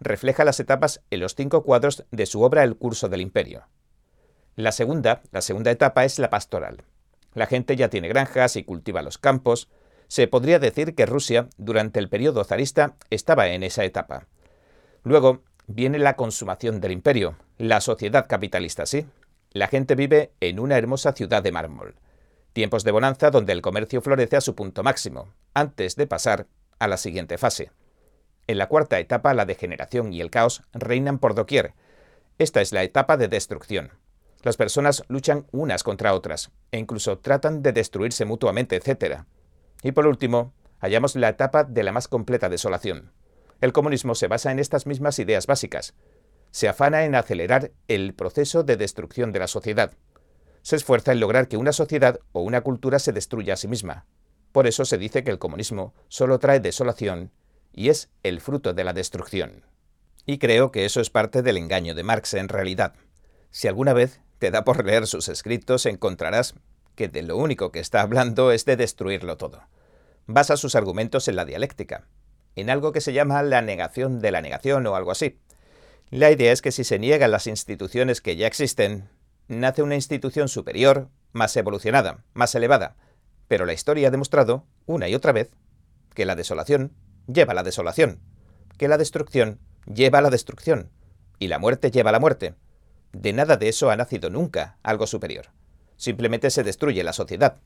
refleja 0.00 0.44
las 0.44 0.60
etapas 0.60 1.00
en 1.10 1.20
los 1.20 1.34
cinco 1.34 1.62
cuadros 1.62 2.04
de 2.10 2.26
su 2.26 2.42
obra 2.42 2.64
El 2.64 2.76
curso 2.76 3.08
del 3.08 3.20
imperio. 3.20 3.68
La 4.56 4.72
segunda, 4.72 5.22
la 5.32 5.40
segunda 5.40 5.70
etapa 5.70 6.04
es 6.04 6.18
la 6.18 6.30
pastoral. 6.30 6.84
La 7.34 7.46
gente 7.46 7.76
ya 7.76 7.88
tiene 7.88 8.08
granjas 8.08 8.56
y 8.56 8.64
cultiva 8.64 9.02
los 9.02 9.18
campos. 9.18 9.68
Se 10.06 10.28
podría 10.28 10.58
decir 10.58 10.94
que 10.94 11.06
Rusia, 11.06 11.48
durante 11.56 11.98
el 11.98 12.08
periodo 12.08 12.44
zarista, 12.44 12.94
estaba 13.10 13.48
en 13.48 13.62
esa 13.64 13.84
etapa. 13.84 14.26
Luego 15.02 15.42
viene 15.66 15.98
la 15.98 16.14
consumación 16.14 16.80
del 16.80 16.92
imperio, 16.92 17.36
la 17.58 17.80
sociedad 17.80 18.26
capitalista, 18.28 18.86
sí. 18.86 19.06
La 19.50 19.68
gente 19.68 19.94
vive 19.94 20.32
en 20.40 20.60
una 20.60 20.76
hermosa 20.76 21.12
ciudad 21.12 21.42
de 21.42 21.52
mármol. 21.52 21.96
Tiempos 22.52 22.84
de 22.84 22.92
bonanza 22.92 23.30
donde 23.30 23.52
el 23.52 23.62
comercio 23.62 24.00
florece 24.00 24.36
a 24.36 24.40
su 24.40 24.54
punto 24.54 24.82
máximo, 24.82 25.32
antes 25.54 25.96
de 25.96 26.06
pasar 26.06 26.46
a 26.78 26.86
la 26.86 26.96
siguiente 26.96 27.38
fase. 27.38 27.70
En 28.46 28.58
la 28.58 28.68
cuarta 28.68 28.98
etapa, 28.98 29.32
la 29.32 29.46
degeneración 29.46 30.12
y 30.12 30.20
el 30.20 30.30
caos 30.30 30.62
reinan 30.72 31.18
por 31.18 31.34
doquier. 31.34 31.74
Esta 32.38 32.60
es 32.60 32.72
la 32.72 32.82
etapa 32.82 33.16
de 33.16 33.28
destrucción. 33.28 33.92
Las 34.42 34.58
personas 34.58 35.04
luchan 35.08 35.46
unas 35.52 35.82
contra 35.82 36.12
otras 36.12 36.50
e 36.70 36.78
incluso 36.78 37.18
tratan 37.18 37.62
de 37.62 37.72
destruirse 37.72 38.26
mutuamente, 38.26 38.76
etc. 38.76 39.22
Y 39.82 39.92
por 39.92 40.06
último, 40.06 40.52
hallamos 40.80 41.16
la 41.16 41.30
etapa 41.30 41.64
de 41.64 41.82
la 41.82 41.92
más 41.92 42.08
completa 42.08 42.50
desolación. 42.50 43.12
El 43.62 43.72
comunismo 43.72 44.14
se 44.14 44.28
basa 44.28 44.52
en 44.52 44.58
estas 44.58 44.86
mismas 44.86 45.18
ideas 45.18 45.46
básicas. 45.46 45.94
Se 46.50 46.68
afana 46.68 47.04
en 47.04 47.14
acelerar 47.14 47.72
el 47.88 48.12
proceso 48.12 48.62
de 48.62 48.76
destrucción 48.76 49.32
de 49.32 49.38
la 49.38 49.46
sociedad. 49.46 49.92
Se 50.60 50.76
esfuerza 50.76 51.12
en 51.12 51.20
lograr 51.20 51.48
que 51.48 51.56
una 51.56 51.72
sociedad 51.72 52.20
o 52.32 52.42
una 52.42 52.60
cultura 52.60 52.98
se 52.98 53.12
destruya 53.12 53.54
a 53.54 53.56
sí 53.56 53.68
misma. 53.68 54.04
Por 54.52 54.66
eso 54.66 54.84
se 54.84 54.98
dice 54.98 55.24
que 55.24 55.30
el 55.30 55.38
comunismo 55.38 55.94
solo 56.08 56.38
trae 56.38 56.60
desolación 56.60 57.32
y 57.74 57.88
es 57.88 58.08
el 58.22 58.40
fruto 58.40 58.72
de 58.72 58.84
la 58.84 58.92
destrucción. 58.92 59.64
Y 60.26 60.38
creo 60.38 60.70
que 60.72 60.84
eso 60.84 61.00
es 61.00 61.10
parte 61.10 61.42
del 61.42 61.58
engaño 61.58 61.94
de 61.94 62.04
Marx 62.04 62.34
en 62.34 62.48
realidad. 62.48 62.94
Si 63.50 63.68
alguna 63.68 63.92
vez 63.92 64.20
te 64.38 64.50
da 64.50 64.64
por 64.64 64.84
leer 64.84 65.06
sus 65.06 65.28
escritos, 65.28 65.84
encontrarás 65.86 66.54
que 66.94 67.08
de 67.08 67.22
lo 67.22 67.36
único 67.36 67.72
que 67.72 67.80
está 67.80 68.00
hablando 68.00 68.52
es 68.52 68.64
de 68.64 68.76
destruirlo 68.76 69.36
todo. 69.36 69.62
Basa 70.26 70.56
sus 70.56 70.76
argumentos 70.76 71.28
en 71.28 71.36
la 71.36 71.44
dialéctica, 71.44 72.06
en 72.56 72.70
algo 72.70 72.92
que 72.92 73.00
se 73.00 73.12
llama 73.12 73.42
la 73.42 73.60
negación 73.60 74.20
de 74.20 74.30
la 74.30 74.40
negación 74.40 74.86
o 74.86 74.94
algo 74.94 75.10
así. 75.10 75.38
La 76.10 76.30
idea 76.30 76.52
es 76.52 76.62
que 76.62 76.72
si 76.72 76.84
se 76.84 76.98
niegan 76.98 77.30
las 77.30 77.46
instituciones 77.46 78.20
que 78.20 78.36
ya 78.36 78.46
existen, 78.46 79.08
nace 79.48 79.82
una 79.82 79.96
institución 79.96 80.48
superior, 80.48 81.08
más 81.32 81.56
evolucionada, 81.56 82.24
más 82.32 82.54
elevada, 82.54 82.96
pero 83.48 83.66
la 83.66 83.72
historia 83.72 84.08
ha 84.08 84.10
demostrado, 84.12 84.64
una 84.86 85.08
y 85.08 85.14
otra 85.14 85.32
vez, 85.32 85.50
que 86.14 86.24
la 86.24 86.36
desolación 86.36 86.92
lleva 87.26 87.52
a 87.52 87.54
la 87.54 87.62
desolación, 87.62 88.20
que 88.78 88.88
la 88.88 88.98
destrucción 88.98 89.60
lleva 89.86 90.18
a 90.18 90.22
la 90.22 90.30
destrucción, 90.30 90.90
y 91.38 91.48
la 91.48 91.58
muerte 91.58 91.90
lleva 91.90 92.10
a 92.10 92.12
la 92.12 92.20
muerte. 92.20 92.54
De 93.12 93.32
nada 93.32 93.56
de 93.56 93.68
eso 93.68 93.90
ha 93.90 93.96
nacido 93.96 94.30
nunca 94.30 94.78
algo 94.82 95.06
superior. 95.06 95.46
Simplemente 95.96 96.50
se 96.50 96.64
destruye 96.64 97.04
la 97.04 97.12
sociedad. 97.12 97.60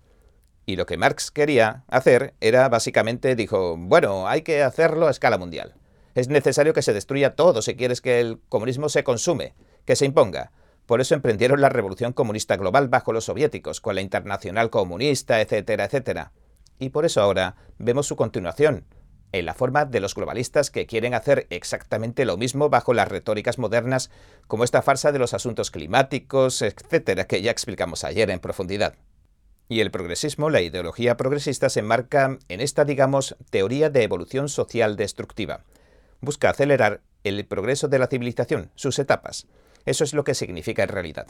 Y 0.66 0.76
lo 0.76 0.84
que 0.84 0.98
Marx 0.98 1.30
quería 1.30 1.84
hacer 1.88 2.34
era 2.40 2.68
básicamente, 2.68 3.34
dijo, 3.36 3.76
bueno, 3.78 4.28
hay 4.28 4.42
que 4.42 4.62
hacerlo 4.62 5.06
a 5.06 5.10
escala 5.10 5.38
mundial. 5.38 5.74
Es 6.14 6.28
necesario 6.28 6.74
que 6.74 6.82
se 6.82 6.92
destruya 6.92 7.34
todo 7.34 7.62
si 7.62 7.76
quieres 7.76 8.00
que 8.00 8.20
el 8.20 8.40
comunismo 8.48 8.88
se 8.88 9.04
consume, 9.04 9.54
que 9.86 9.96
se 9.96 10.04
imponga, 10.04 10.50
por 10.88 11.02
eso 11.02 11.14
emprendieron 11.14 11.60
la 11.60 11.68
revolución 11.68 12.14
comunista 12.14 12.56
global 12.56 12.88
bajo 12.88 13.12
los 13.12 13.26
soviéticos, 13.26 13.82
con 13.82 13.94
la 13.94 14.00
internacional 14.00 14.70
comunista, 14.70 15.38
etcétera, 15.42 15.84
etcétera. 15.84 16.32
Y 16.78 16.88
por 16.88 17.04
eso 17.04 17.20
ahora 17.20 17.56
vemos 17.76 18.06
su 18.06 18.16
continuación, 18.16 18.86
en 19.32 19.46
la 19.46 19.54
forma 19.54 19.84
de 19.84 20.00
los 20.00 20.14
globalistas 20.14 20.70
que 20.70 20.86
quieren 20.86 21.14
hacer 21.14 21.46
exactamente 21.50 22.24
lo 22.24 22.36
mismo 22.36 22.70
bajo 22.70 22.94
las 22.94 23.08
retóricas 23.08 23.58
modernas 23.58 24.10
como 24.46 24.64
esta 24.64 24.82
farsa 24.82 25.12
de 25.12 25.18
los 25.18 25.34
asuntos 25.34 25.70
climáticos, 25.70 26.62
etcétera, 26.62 27.26
que 27.26 27.42
ya 27.42 27.50
explicamos 27.50 28.04
ayer 28.04 28.30
en 28.30 28.40
profundidad. 28.40 28.94
Y 29.68 29.80
el 29.80 29.90
progresismo, 29.90 30.48
la 30.48 30.62
ideología 30.62 31.18
progresista, 31.18 31.68
se 31.68 31.80
enmarca 31.80 32.38
en 32.48 32.60
esta, 32.60 32.86
digamos, 32.86 33.36
teoría 33.50 33.90
de 33.90 34.02
evolución 34.02 34.48
social 34.48 34.96
destructiva. 34.96 35.64
Busca 36.20 36.48
acelerar 36.48 37.02
el 37.22 37.44
progreso 37.44 37.88
de 37.88 37.98
la 37.98 38.06
civilización, 38.06 38.70
sus 38.76 38.98
etapas. 38.98 39.46
Eso 39.84 40.04
es 40.04 40.14
lo 40.14 40.24
que 40.24 40.34
significa 40.34 40.82
en 40.82 40.88
realidad. 40.88 41.26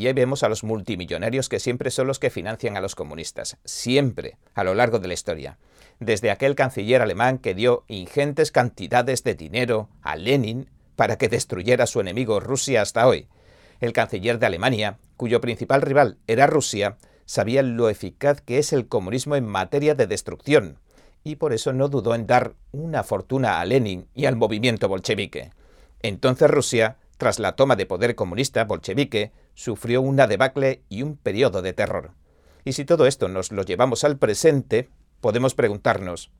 Y 0.00 0.10
vemos 0.14 0.42
a 0.42 0.48
los 0.48 0.64
multimillonarios 0.64 1.50
que 1.50 1.60
siempre 1.60 1.90
son 1.90 2.06
los 2.06 2.18
que 2.18 2.30
financian 2.30 2.74
a 2.74 2.80
los 2.80 2.94
comunistas, 2.94 3.58
siempre, 3.66 4.38
a 4.54 4.64
lo 4.64 4.72
largo 4.72 4.98
de 4.98 5.08
la 5.08 5.12
historia. 5.12 5.58
Desde 5.98 6.30
aquel 6.30 6.54
canciller 6.54 7.02
alemán 7.02 7.36
que 7.36 7.54
dio 7.54 7.84
ingentes 7.86 8.50
cantidades 8.50 9.24
de 9.24 9.34
dinero 9.34 9.90
a 10.00 10.16
Lenin 10.16 10.70
para 10.96 11.18
que 11.18 11.28
destruyera 11.28 11.84
a 11.84 11.86
su 11.86 12.00
enemigo 12.00 12.40
Rusia 12.40 12.80
hasta 12.80 13.06
hoy. 13.06 13.28
El 13.78 13.92
canciller 13.92 14.38
de 14.38 14.46
Alemania, 14.46 14.96
cuyo 15.18 15.42
principal 15.42 15.82
rival 15.82 16.16
era 16.26 16.46
Rusia, 16.46 16.96
sabía 17.26 17.62
lo 17.62 17.90
eficaz 17.90 18.40
que 18.40 18.56
es 18.56 18.72
el 18.72 18.88
comunismo 18.88 19.36
en 19.36 19.44
materia 19.44 19.94
de 19.94 20.06
destrucción, 20.06 20.78
y 21.24 21.36
por 21.36 21.52
eso 21.52 21.74
no 21.74 21.88
dudó 21.88 22.14
en 22.14 22.26
dar 22.26 22.54
una 22.72 23.02
fortuna 23.02 23.60
a 23.60 23.66
Lenin 23.66 24.08
y 24.14 24.24
al 24.24 24.36
movimiento 24.36 24.88
bolchevique. 24.88 25.50
Entonces 26.00 26.50
Rusia, 26.50 26.96
tras 27.20 27.38
la 27.38 27.52
toma 27.52 27.76
de 27.76 27.84
poder 27.84 28.14
comunista 28.14 28.64
bolchevique, 28.64 29.30
sufrió 29.52 30.00
una 30.00 30.26
debacle 30.26 30.82
y 30.88 31.02
un 31.02 31.18
periodo 31.18 31.60
de 31.60 31.74
terror. 31.74 32.12
Y 32.64 32.72
si 32.72 32.86
todo 32.86 33.06
esto 33.06 33.28
nos 33.28 33.52
lo 33.52 33.62
llevamos 33.62 34.04
al 34.04 34.16
presente, 34.16 34.88
podemos 35.20 35.54
preguntarnos, 35.54 36.30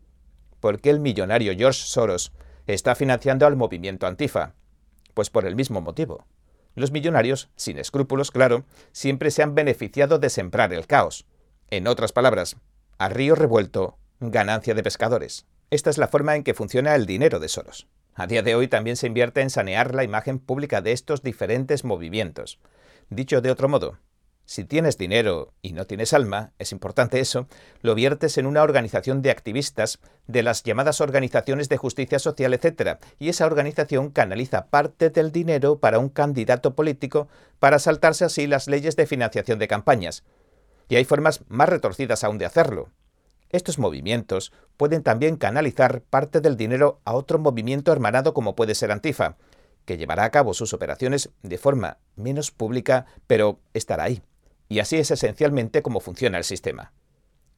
¿por 0.58 0.80
qué 0.80 0.88
el 0.88 0.98
millonario 0.98 1.52
George 1.54 1.82
Soros 1.84 2.32
está 2.66 2.94
financiando 2.94 3.46
al 3.46 3.56
movimiento 3.56 4.06
Antifa? 4.06 4.54
Pues 5.12 5.28
por 5.28 5.44
el 5.44 5.54
mismo 5.54 5.82
motivo. 5.82 6.24
Los 6.74 6.92
millonarios, 6.92 7.50
sin 7.56 7.76
escrúpulos, 7.78 8.30
claro, 8.30 8.64
siempre 8.92 9.30
se 9.30 9.42
han 9.42 9.54
beneficiado 9.54 10.18
de 10.18 10.30
sembrar 10.30 10.72
el 10.72 10.86
caos. 10.86 11.26
En 11.68 11.88
otras 11.88 12.12
palabras, 12.12 12.56
a 12.96 13.10
río 13.10 13.34
revuelto, 13.34 13.98
ganancia 14.18 14.72
de 14.72 14.82
pescadores. 14.82 15.44
Esta 15.68 15.90
es 15.90 15.98
la 15.98 16.08
forma 16.08 16.36
en 16.36 16.42
que 16.42 16.54
funciona 16.54 16.94
el 16.94 17.04
dinero 17.04 17.38
de 17.38 17.48
Soros. 17.48 17.86
A 18.14 18.26
día 18.26 18.42
de 18.42 18.54
hoy 18.54 18.68
también 18.68 18.96
se 18.96 19.06
invierte 19.06 19.40
en 19.40 19.50
sanear 19.50 19.94
la 19.94 20.04
imagen 20.04 20.38
pública 20.38 20.80
de 20.80 20.92
estos 20.92 21.22
diferentes 21.22 21.84
movimientos. 21.84 22.58
Dicho 23.08 23.40
de 23.40 23.50
otro 23.50 23.68
modo, 23.68 23.98
si 24.50 24.64
tienes 24.64 24.98
dinero 24.98 25.52
y 25.62 25.74
no 25.74 25.86
tienes 25.86 26.12
alma, 26.12 26.50
es 26.58 26.72
importante 26.72 27.20
eso, 27.20 27.46
lo 27.82 27.94
viertes 27.94 28.36
en 28.36 28.46
una 28.46 28.64
organización 28.64 29.22
de 29.22 29.30
activistas 29.30 30.00
de 30.26 30.42
las 30.42 30.64
llamadas 30.64 31.00
organizaciones 31.00 31.68
de 31.68 31.76
justicia 31.76 32.18
social, 32.18 32.52
etc. 32.52 32.98
Y 33.20 33.28
esa 33.28 33.46
organización 33.46 34.10
canaliza 34.10 34.66
parte 34.66 35.08
del 35.10 35.30
dinero 35.30 35.78
para 35.78 36.00
un 36.00 36.08
candidato 36.08 36.74
político 36.74 37.28
para 37.60 37.78
saltarse 37.78 38.24
así 38.24 38.48
las 38.48 38.66
leyes 38.66 38.96
de 38.96 39.06
financiación 39.06 39.60
de 39.60 39.68
campañas. 39.68 40.24
Y 40.88 40.96
hay 40.96 41.04
formas 41.04 41.42
más 41.46 41.68
retorcidas 41.68 42.24
aún 42.24 42.38
de 42.38 42.46
hacerlo. 42.46 42.90
Estos 43.50 43.78
movimientos 43.78 44.52
pueden 44.76 45.02
también 45.02 45.36
canalizar 45.36 46.02
parte 46.02 46.40
del 46.40 46.56
dinero 46.56 47.00
a 47.04 47.14
otro 47.14 47.38
movimiento 47.38 47.92
hermanado 47.92 48.32
como 48.32 48.54
puede 48.54 48.74
ser 48.74 48.92
Antifa, 48.92 49.36
que 49.84 49.96
llevará 49.96 50.24
a 50.24 50.30
cabo 50.30 50.54
sus 50.54 50.72
operaciones 50.72 51.30
de 51.42 51.58
forma 51.58 51.98
menos 52.14 52.52
pública, 52.52 53.06
pero 53.26 53.58
estará 53.74 54.04
ahí. 54.04 54.22
Y 54.68 54.78
así 54.78 54.96
es 54.96 55.10
esencialmente 55.10 55.82
cómo 55.82 55.98
funciona 55.98 56.38
el 56.38 56.44
sistema. 56.44 56.92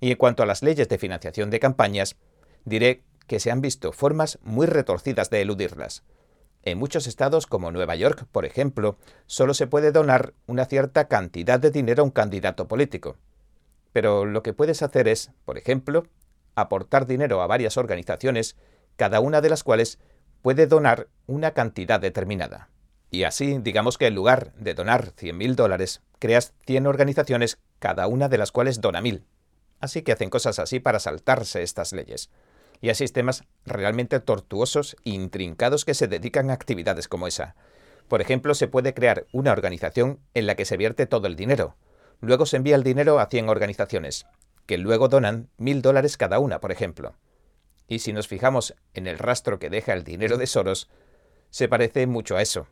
Y 0.01 0.11
en 0.11 0.17
cuanto 0.17 0.43
a 0.43 0.47
las 0.47 0.63
leyes 0.63 0.89
de 0.89 0.99
financiación 0.99 1.51
de 1.51 1.61
campañas, 1.61 2.17
diré 2.65 3.03
que 3.27 3.39
se 3.39 3.51
han 3.51 3.61
visto 3.61 3.93
formas 3.93 4.39
muy 4.43 4.67
retorcidas 4.67 5.29
de 5.29 5.43
eludirlas. 5.43 6.05
En 6.63 6.79
muchos 6.79 7.07
estados 7.07 7.47
como 7.47 7.71
Nueva 7.71 7.97
York, 7.97 8.27
por 8.33 8.45
ejemplo, 8.45 8.97
solo 9.27 9.53
se 9.53 9.67
puede 9.67 9.93
donar 9.93 10.33
una 10.47 10.65
cierta 10.65 11.09
cantidad 11.09 11.61
de 11.61 11.71
dinero 11.71 12.03
a 12.03 12.05
un 12.05 12.11
candidato 12.11 12.67
político. 12.67 13.17
Pero 13.93 14.25
lo 14.25 14.43
que 14.43 14.53
puedes 14.53 14.83
hacer 14.83 15.09
es, 15.09 15.31
por 15.45 15.59
ejemplo, 15.59 16.07
aportar 16.55 17.07
dinero 17.07 17.43
a 17.43 17.47
varias 17.47 17.77
organizaciones, 17.77 18.57
cada 18.97 19.21
una 19.21 19.41
de 19.41 19.51
las 19.51 19.65
cuales 19.65 19.99
puede 20.43 20.67
donar 20.67 21.09
una 21.27 21.53
cantidad 21.53 22.01
determinada. 22.01 22.69
Y 23.11 23.25
así, 23.25 23.59
digamos 23.59 23.99
que 23.99 24.07
en 24.07 24.15
lugar 24.15 24.55
de 24.55 24.75
donar 24.75 25.13
100.000 25.15 25.55
dólares, 25.55 26.01
creas 26.19 26.55
100 26.67 26.87
organizaciones, 26.87 27.59
cada 27.79 28.07
una 28.07 28.29
de 28.29 28.39
las 28.39 28.53
cuales 28.53 28.81
dona 28.81 29.03
1.000. 29.03 29.25
Así 29.81 30.03
que 30.03 30.13
hacen 30.13 30.31
cosas 30.31 30.59
así 30.59 30.81
para 30.81 30.99
saltarse 30.99 31.63
estas 31.63 31.93
leyes. 31.93 32.31
Y 32.81 32.89
hay 32.89 32.95
sistemas 32.95 33.45
realmente 33.67 34.19
tortuosos 34.21 34.97
e 35.05 35.11
intrincados 35.11 35.85
que 35.85 35.95
se 35.95 36.09
dedican 36.09 36.51
a 36.51 36.55
actividades 36.55 37.07
como 37.07 37.27
esa. 37.27 37.55
Por 38.09 38.21
ejemplo, 38.21 38.55
se 38.55 38.69
puede 38.69 38.95
crear 38.95 39.27
una 39.33 39.53
organización 39.53 40.19
en 40.35 40.47
la 40.47 40.55
que 40.55 40.65
se 40.65 40.77
vierte 40.77 41.07
todo 41.07 41.27
el 41.27 41.37
dinero, 41.37 41.77
Luego 42.23 42.47
se 42.47 42.57
envía 42.57 42.77
el 42.77 42.85
dinero 42.85 43.19
a 43.19 43.27
100 43.27 43.49
organizaciones, 43.49 44.27
que 44.67 44.79
luego 44.79 45.09
donan 45.09 45.49
mil 45.59 45.83
dólares 45.83 46.17
cada 46.17 46.39
una, 46.39 46.61
por 46.61 46.71
ejemplo. 46.71 47.17
Y 47.89 47.99
si 47.99 48.13
nos 48.13 48.29
fijamos 48.29 48.77
en 48.95 49.09
el 49.09 49.19
rastro 49.19 49.59
que 49.59 49.71
deja 49.71 49.93
el 49.93 50.05
dinero 50.05 50.39
de 50.39 50.47
Soros, 50.47 50.89
se 51.51 51.67
parece 51.67 52.07
mucho 52.07 52.37
a 52.37 52.43
eso. 52.43 52.69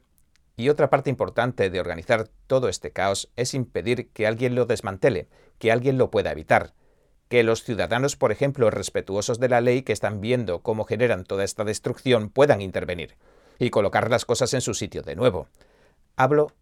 Y 0.57 0.69
otra 0.69 0.89
parte 0.89 1.11
importante 1.11 1.69
de 1.69 1.81
organizar 1.81 2.29
todo 2.47 2.69
este 2.69 2.93
caos 2.93 3.29
es 3.35 3.53
impedir 3.53 4.11
que 4.11 4.29
alguien 4.29 4.55
lo 4.55 4.67
desmantele, 4.67 5.29
que 5.59 5.73
alguien 5.73 5.99
lo 5.99 6.13
pueda 6.13 6.31
evitar, 6.31 6.73
que 7.29 7.43
los 7.43 7.65
ciudadanos, 7.65 8.15
por 8.15 8.31
ejemplo, 8.31 8.71
respetuosos 8.71 9.41
de 9.41 9.49
la 9.49 9.61
ley 9.61 9.83
que 9.83 9.93
están 9.93 10.21
viendo 10.21 10.61
cómo 10.61 10.85
generan 10.85 11.25
toda 11.25 11.43
esta 11.43 11.65
destrucción, 11.65 12.31
puedan 12.31 12.61
intervenir 12.61 13.17
y 13.59 13.71
colocar 13.71 14.11
las 14.11 14.25
cosas 14.25 14.55
en 14.55 14.61
su 14.61 14.75
sitio 14.75 15.03
de 15.03 15.17
nuevo. 15.17 15.49
Hablo 16.17 16.53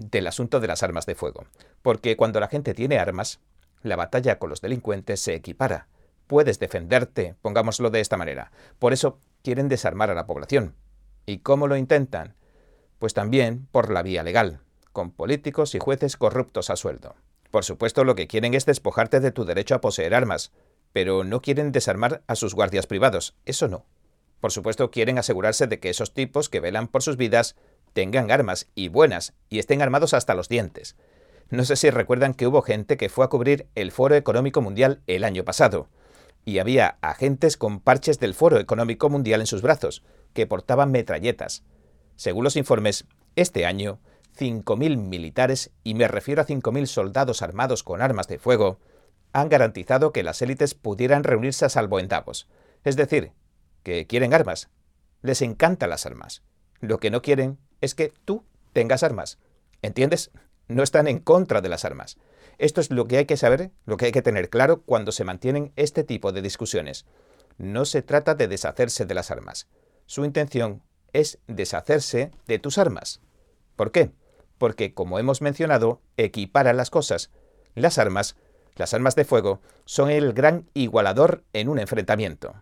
del 0.00 0.26
asunto 0.26 0.58
de 0.58 0.66
las 0.66 0.82
armas 0.82 1.06
de 1.06 1.14
fuego, 1.14 1.44
porque 1.82 2.16
cuando 2.16 2.40
la 2.40 2.48
gente 2.48 2.74
tiene 2.74 2.98
armas, 2.98 3.38
la 3.82 3.96
batalla 3.96 4.38
con 4.38 4.50
los 4.50 4.60
delincuentes 4.60 5.20
se 5.20 5.34
equipara. 5.34 5.88
Puedes 6.26 6.58
defenderte, 6.58 7.36
pongámoslo 7.42 7.90
de 7.90 8.00
esta 8.00 8.16
manera. 8.16 8.50
Por 8.78 8.92
eso 8.92 9.20
quieren 9.42 9.68
desarmar 9.68 10.10
a 10.10 10.14
la 10.14 10.26
población. 10.26 10.74
¿Y 11.26 11.38
cómo 11.38 11.66
lo 11.66 11.76
intentan? 11.76 12.34
Pues 12.98 13.14
también 13.14 13.66
por 13.70 13.90
la 13.90 14.02
vía 14.02 14.22
legal, 14.22 14.60
con 14.92 15.10
políticos 15.10 15.74
y 15.74 15.78
jueces 15.78 16.16
corruptos 16.16 16.70
a 16.70 16.76
sueldo. 16.76 17.14
Por 17.50 17.64
supuesto, 17.64 18.04
lo 18.04 18.14
que 18.14 18.26
quieren 18.26 18.54
es 18.54 18.66
despojarte 18.66 19.20
de 19.20 19.32
tu 19.32 19.44
derecho 19.44 19.74
a 19.74 19.80
poseer 19.80 20.14
armas, 20.14 20.52
pero 20.92 21.24
no 21.24 21.40
quieren 21.40 21.72
desarmar 21.72 22.22
a 22.26 22.36
sus 22.36 22.54
guardias 22.54 22.86
privados, 22.86 23.34
eso 23.44 23.68
no. 23.68 23.86
Por 24.40 24.52
supuesto, 24.52 24.90
quieren 24.90 25.18
asegurarse 25.18 25.66
de 25.66 25.80
que 25.80 25.90
esos 25.90 26.14
tipos 26.14 26.48
que 26.48 26.60
velan 26.60 26.88
por 26.88 27.02
sus 27.02 27.16
vidas 27.16 27.56
tengan 27.92 28.30
armas 28.30 28.68
y 28.74 28.88
buenas 28.88 29.34
y 29.48 29.58
estén 29.58 29.82
armados 29.82 30.14
hasta 30.14 30.34
los 30.34 30.48
dientes. 30.48 30.96
No 31.50 31.64
sé 31.64 31.76
si 31.76 31.90
recuerdan 31.90 32.34
que 32.34 32.46
hubo 32.46 32.62
gente 32.62 32.96
que 32.96 33.08
fue 33.08 33.24
a 33.24 33.28
cubrir 33.28 33.66
el 33.74 33.90
Foro 33.90 34.14
Económico 34.14 34.60
Mundial 34.60 35.02
el 35.06 35.24
año 35.24 35.44
pasado, 35.44 35.88
y 36.44 36.58
había 36.58 36.98
agentes 37.00 37.56
con 37.56 37.80
parches 37.80 38.18
del 38.20 38.34
Foro 38.34 38.58
Económico 38.58 39.10
Mundial 39.10 39.40
en 39.40 39.46
sus 39.46 39.62
brazos, 39.62 40.02
que 40.32 40.46
portaban 40.46 40.92
metralletas. 40.92 41.64
Según 42.16 42.44
los 42.44 42.56
informes, 42.56 43.06
este 43.36 43.66
año, 43.66 43.98
5.000 44.38 44.96
militares, 44.96 45.72
y 45.82 45.94
me 45.94 46.08
refiero 46.08 46.42
a 46.42 46.46
5.000 46.46 46.86
soldados 46.86 47.42
armados 47.42 47.82
con 47.82 48.00
armas 48.00 48.28
de 48.28 48.38
fuego, 48.38 48.78
han 49.32 49.48
garantizado 49.48 50.12
que 50.12 50.22
las 50.22 50.42
élites 50.42 50.74
pudieran 50.74 51.24
reunirse 51.24 51.64
a 51.64 51.68
salvo 51.68 51.98
en 51.98 52.08
Davos. 52.08 52.48
Es 52.84 52.96
decir, 52.96 53.32
que 53.82 54.06
quieren 54.06 54.34
armas. 54.34 54.68
Les 55.22 55.42
encantan 55.42 55.90
las 55.90 56.06
armas. 56.06 56.42
Lo 56.80 56.98
que 56.98 57.10
no 57.10 57.22
quieren 57.22 57.58
es 57.80 57.94
que 57.94 58.12
tú 58.24 58.44
tengas 58.72 59.02
armas. 59.02 59.38
¿Entiendes? 59.82 60.30
No 60.68 60.82
están 60.82 61.08
en 61.08 61.18
contra 61.18 61.60
de 61.60 61.68
las 61.68 61.84
armas. 61.84 62.18
Esto 62.58 62.80
es 62.80 62.90
lo 62.90 63.06
que 63.06 63.16
hay 63.16 63.24
que 63.24 63.36
saber, 63.36 63.70
lo 63.86 63.96
que 63.96 64.06
hay 64.06 64.12
que 64.12 64.22
tener 64.22 64.50
claro 64.50 64.82
cuando 64.82 65.12
se 65.12 65.24
mantienen 65.24 65.72
este 65.76 66.04
tipo 66.04 66.32
de 66.32 66.42
discusiones. 66.42 67.06
No 67.58 67.84
se 67.84 68.02
trata 68.02 68.34
de 68.34 68.48
deshacerse 68.48 69.06
de 69.06 69.14
las 69.14 69.30
armas. 69.30 69.66
Su 70.06 70.24
intención 70.24 70.82
es 71.12 71.38
deshacerse 71.46 72.30
de 72.46 72.58
tus 72.58 72.78
armas. 72.78 73.20
¿Por 73.76 73.92
qué? 73.92 74.12
Porque, 74.58 74.92
como 74.92 75.18
hemos 75.18 75.40
mencionado, 75.40 76.02
equiparan 76.16 76.76
las 76.76 76.90
cosas. 76.90 77.30
Las 77.74 77.98
armas, 77.98 78.36
las 78.76 78.92
armas 78.92 79.16
de 79.16 79.24
fuego, 79.24 79.60
son 79.86 80.10
el 80.10 80.32
gran 80.32 80.68
igualador 80.74 81.44
en 81.52 81.68
un 81.68 81.78
enfrentamiento. 81.78 82.54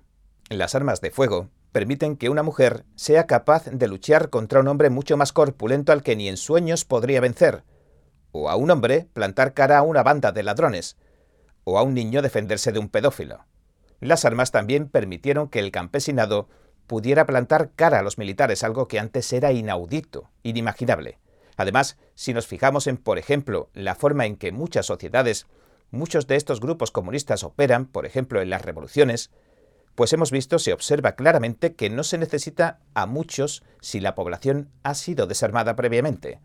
Las 0.49 0.75
armas 0.75 1.01
de 1.01 1.11
fuego 1.11 1.49
permiten 1.73 2.17
que 2.17 2.29
una 2.29 2.43
mujer 2.43 2.85
sea 2.97 3.27
capaz 3.27 3.67
de 3.67 3.89
luchar 3.89 4.31
contra 4.31 4.61
un 4.61 4.69
hombre 4.69 4.91
mucho 4.91 5.17
más 5.17 5.33
corpulento 5.33 5.93
al 5.93 6.03
que 6.03 6.17
ni 6.17 6.29
en 6.29 6.37
sueños 6.37 6.85
podría 6.85 7.21
vencer, 7.21 7.65
o 8.33 8.51
a 8.51 8.57
un 8.57 8.71
hombre 8.71 9.09
plantar 9.13 9.55
cara 9.55 9.79
a 9.79 9.83
una 9.83 10.03
banda 10.03 10.33
de 10.33 10.43
ladrones, 10.43 10.97
o 11.65 11.79
a 11.79 11.83
un 11.83 11.95
niño 11.95 12.23
defenderse 12.23 12.73
de 12.73 12.79
un 12.79 12.89
pedófilo. 12.89 13.45
Las 14.01 14.25
armas 14.25 14.51
también 14.51 14.89
permitieron 14.89 15.49
que 15.49 15.59
el 15.59 15.71
campesinado 15.71 16.49
pudiera 16.87 17.27
plantar 17.27 17.73
cara 17.75 17.99
a 17.99 18.03
los 18.03 18.17
militares, 18.17 18.65
algo 18.65 18.89
que 18.89 18.99
antes 18.99 19.33
era 19.33 19.53
inaudito, 19.53 20.31
inimaginable. 20.43 21.19
Además, 21.57 21.99
si 22.15 22.33
nos 22.33 22.47
fijamos 22.47 22.87
en, 22.87 22.97
por 22.97 23.19
ejemplo, 23.19 23.69
la 23.75 23.95
forma 23.95 24.27
en 24.27 24.37
que 24.37 24.53
muchas 24.53 24.87
sociedades, 24.87 25.47
muchos 25.91 26.27
de 26.27 26.37
estos 26.37 26.61
grupos 26.61 26.91
comunistas 26.91 27.45
operan, 27.45 27.87
por 27.87 28.07
ejemplo, 28.07 28.41
en 28.41 28.51
las 28.51 28.63
revoluciones, 28.63 29.31
pues 29.99 30.13
hemos 30.13 30.31
visto, 30.31 30.61
se 30.61 30.73
observa 30.73 31.17
claramente 31.17 31.75
que 31.75 31.91
no 31.91 32.05
se 32.05 32.19
necesita 32.19 32.79
a 32.95 33.07
muchos 33.07 33.65
si 33.81 33.99
la 33.99 34.15
población 34.15 34.71
ha 34.85 34.95
sido 34.95 35.27
desarmada 35.27 35.75
previamente. 35.75 36.39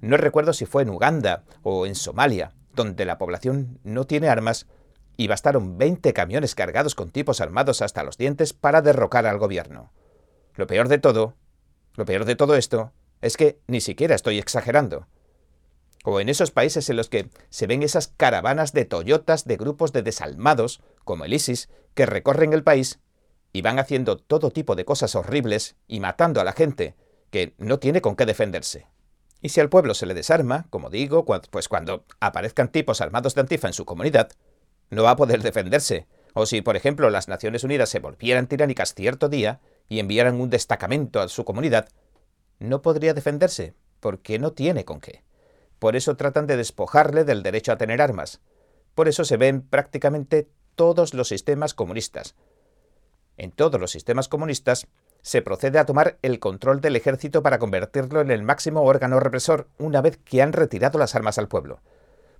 No 0.00 0.16
recuerdo 0.16 0.52
si 0.52 0.64
fue 0.64 0.84
en 0.84 0.90
Uganda 0.90 1.42
o 1.64 1.86
en 1.86 1.96
Somalia, 1.96 2.52
donde 2.72 3.04
la 3.04 3.18
población 3.18 3.80
no 3.82 4.06
tiene 4.06 4.28
armas 4.28 4.68
y 5.16 5.26
bastaron 5.26 5.76
20 5.76 6.12
camiones 6.12 6.54
cargados 6.54 6.94
con 6.94 7.10
tipos 7.10 7.40
armados 7.40 7.82
hasta 7.82 8.04
los 8.04 8.16
dientes 8.16 8.52
para 8.52 8.80
derrocar 8.80 9.26
al 9.26 9.38
gobierno. 9.38 9.90
Lo 10.54 10.68
peor 10.68 10.86
de 10.86 10.98
todo, 10.98 11.34
lo 11.96 12.04
peor 12.04 12.24
de 12.26 12.36
todo 12.36 12.54
esto, 12.54 12.92
es 13.22 13.36
que 13.36 13.58
ni 13.66 13.80
siquiera 13.80 14.14
estoy 14.14 14.38
exagerando. 14.38 15.08
O 16.04 16.20
en 16.20 16.28
esos 16.28 16.50
países 16.50 16.88
en 16.88 16.96
los 16.96 17.08
que 17.08 17.28
se 17.50 17.66
ven 17.66 17.82
esas 17.82 18.08
caravanas 18.08 18.72
de 18.72 18.86
Toyotas 18.86 19.44
de 19.44 19.56
grupos 19.56 19.92
de 19.92 20.02
desalmados, 20.02 20.80
como 21.04 21.24
el 21.24 21.34
ISIS, 21.34 21.68
que 21.94 22.06
recorren 22.06 22.52
el 22.52 22.62
país 22.62 23.00
y 23.52 23.62
van 23.62 23.78
haciendo 23.78 24.16
todo 24.16 24.50
tipo 24.50 24.76
de 24.76 24.84
cosas 24.84 25.14
horribles 25.14 25.76
y 25.86 26.00
matando 26.00 26.40
a 26.40 26.44
la 26.44 26.52
gente, 26.52 26.94
que 27.30 27.54
no 27.58 27.78
tiene 27.78 28.00
con 28.00 28.16
qué 28.16 28.26
defenderse. 28.26 28.86
Y 29.42 29.50
si 29.50 29.60
al 29.60 29.68
pueblo 29.68 29.94
se 29.94 30.06
le 30.06 30.14
desarma, 30.14 30.66
como 30.70 30.90
digo, 30.90 31.24
pues 31.24 31.68
cuando 31.68 32.04
aparezcan 32.20 32.70
tipos 32.70 33.00
armados 33.00 33.34
de 33.34 33.40
antifa 33.40 33.66
en 33.66 33.74
su 33.74 33.84
comunidad, 33.84 34.30
no 34.90 35.02
va 35.02 35.12
a 35.12 35.16
poder 35.16 35.42
defenderse. 35.42 36.06
O 36.34 36.46
si, 36.46 36.62
por 36.62 36.76
ejemplo, 36.76 37.10
las 37.10 37.28
Naciones 37.28 37.64
Unidas 37.64 37.88
se 37.88 38.00
volvieran 38.00 38.46
tiránicas 38.46 38.94
cierto 38.94 39.28
día 39.28 39.60
y 39.88 39.98
enviaran 39.98 40.40
un 40.40 40.50
destacamento 40.50 41.20
a 41.20 41.28
su 41.28 41.44
comunidad, 41.44 41.88
no 42.58 42.82
podría 42.82 43.14
defenderse, 43.14 43.74
porque 44.00 44.38
no 44.38 44.52
tiene 44.52 44.84
con 44.84 45.00
qué. 45.00 45.22
Por 45.80 45.96
eso 45.96 46.16
tratan 46.16 46.46
de 46.46 46.56
despojarle 46.56 47.24
del 47.24 47.42
derecho 47.42 47.72
a 47.72 47.78
tener 47.78 48.00
armas. 48.00 48.40
Por 48.94 49.08
eso 49.08 49.24
se 49.24 49.36
ven 49.36 49.62
prácticamente 49.62 50.48
todos 50.76 51.14
los 51.14 51.26
sistemas 51.26 51.74
comunistas. 51.74 52.36
En 53.38 53.50
todos 53.50 53.80
los 53.80 53.90
sistemas 53.90 54.28
comunistas 54.28 54.86
se 55.22 55.40
procede 55.40 55.78
a 55.78 55.86
tomar 55.86 56.18
el 56.20 56.38
control 56.38 56.82
del 56.82 56.96
ejército 56.96 57.42
para 57.42 57.58
convertirlo 57.58 58.20
en 58.20 58.30
el 58.30 58.42
máximo 58.42 58.82
órgano 58.82 59.20
represor 59.20 59.68
una 59.78 60.02
vez 60.02 60.18
que 60.18 60.42
han 60.42 60.52
retirado 60.52 60.98
las 60.98 61.14
armas 61.14 61.38
al 61.38 61.48
pueblo. 61.48 61.80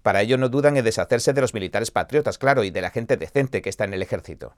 Para 0.03 0.21
ello 0.21 0.37
no 0.37 0.51
dudan 0.51 0.77
en 0.77 0.85
deshacerse 0.85 1.33
de 1.33 1.41
los 1.41 1.55
militares 1.55 1.91
patriotas, 1.91 2.37
claro, 2.37 2.63
y 2.63 2.71
de 2.71 2.83
la 2.83 2.91
gente 2.91 3.17
decente 3.17 3.63
que 3.63 3.71
está 3.71 3.85
en 3.85 3.95
el 3.95 4.03
ejército. 4.03 4.55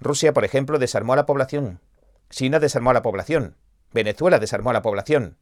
Rusia, 0.00 0.32
por 0.32 0.44
ejemplo, 0.44 0.78
desarmó 0.78 1.12
a 1.12 1.16
la 1.16 1.26
población. 1.26 1.80
China 2.30 2.58
desarmó 2.58 2.90
a 2.90 2.94
la 2.94 3.02
población. 3.02 3.56
Venezuela 3.92 4.38
desarmó 4.38 4.70
a 4.70 4.74
la 4.74 4.82
población. 4.82 5.36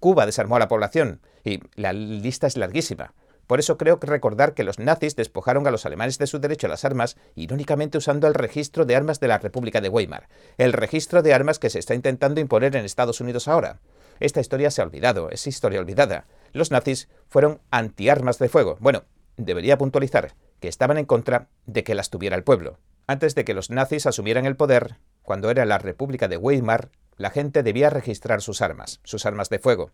Cuba 0.00 0.26
desarmó 0.26 0.56
a 0.56 0.58
la 0.58 0.68
población, 0.68 1.20
y 1.44 1.60
la 1.76 1.92
lista 1.92 2.46
es 2.46 2.56
larguísima. 2.56 3.14
Por 3.46 3.58
eso 3.58 3.76
creo 3.78 3.98
que 3.98 4.06
recordar 4.06 4.54
que 4.54 4.64
los 4.64 4.78
nazis 4.78 5.16
despojaron 5.16 5.66
a 5.66 5.70
los 5.70 5.84
alemanes 5.84 6.18
de 6.18 6.26
su 6.26 6.38
derecho 6.38 6.68
a 6.68 6.70
las 6.70 6.84
armas, 6.84 7.16
irónicamente 7.34 7.98
usando 7.98 8.26
el 8.26 8.34
registro 8.34 8.84
de 8.84 8.96
armas 8.96 9.18
de 9.18 9.28
la 9.28 9.38
República 9.38 9.80
de 9.80 9.88
Weimar, 9.88 10.28
el 10.56 10.72
registro 10.72 11.20
de 11.22 11.34
armas 11.34 11.58
que 11.58 11.68
se 11.68 11.80
está 11.80 11.94
intentando 11.94 12.40
imponer 12.40 12.76
en 12.76 12.84
Estados 12.84 13.20
Unidos 13.20 13.48
ahora. 13.48 13.80
Esta 14.20 14.40
historia 14.40 14.70
se 14.70 14.80
ha 14.80 14.84
olvidado, 14.84 15.30
es 15.30 15.46
historia 15.46 15.80
olvidada. 15.80 16.26
Los 16.52 16.70
nazis 16.70 17.08
fueron 17.28 17.60
antiarmas 17.70 18.38
de 18.38 18.48
fuego. 18.48 18.76
Bueno, 18.78 19.02
debería 19.36 19.78
puntualizar 19.78 20.34
que 20.60 20.68
estaban 20.68 20.98
en 20.98 21.06
contra 21.06 21.48
de 21.66 21.82
que 21.82 21.94
las 21.94 22.10
tuviera 22.10 22.36
el 22.36 22.44
pueblo. 22.44 22.78
Antes 23.06 23.34
de 23.34 23.44
que 23.44 23.54
los 23.54 23.70
nazis 23.70 24.06
asumieran 24.06 24.46
el 24.46 24.54
poder, 24.56 24.98
cuando 25.22 25.50
era 25.50 25.64
la 25.64 25.78
República 25.78 26.28
de 26.28 26.36
Weimar, 26.36 26.90
la 27.20 27.28
gente 27.28 27.62
debía 27.62 27.90
registrar 27.90 28.40
sus 28.40 28.62
armas, 28.62 28.98
sus 29.04 29.26
armas 29.26 29.50
de 29.50 29.58
fuego. 29.58 29.90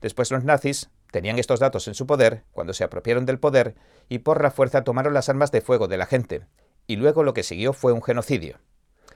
Después 0.00 0.30
los 0.30 0.44
nazis 0.44 0.88
tenían 1.12 1.38
estos 1.38 1.60
datos 1.60 1.88
en 1.88 1.94
su 1.94 2.06
poder 2.06 2.44
cuando 2.52 2.72
se 2.72 2.84
apropiaron 2.84 3.26
del 3.26 3.38
poder 3.38 3.74
y 4.08 4.20
por 4.20 4.42
la 4.42 4.50
fuerza 4.50 4.82
tomaron 4.82 5.12
las 5.12 5.28
armas 5.28 5.52
de 5.52 5.60
fuego 5.60 5.88
de 5.88 5.98
la 5.98 6.06
gente, 6.06 6.46
y 6.86 6.96
luego 6.96 7.22
lo 7.22 7.34
que 7.34 7.42
siguió 7.42 7.74
fue 7.74 7.92
un 7.92 8.02
genocidio. 8.02 8.60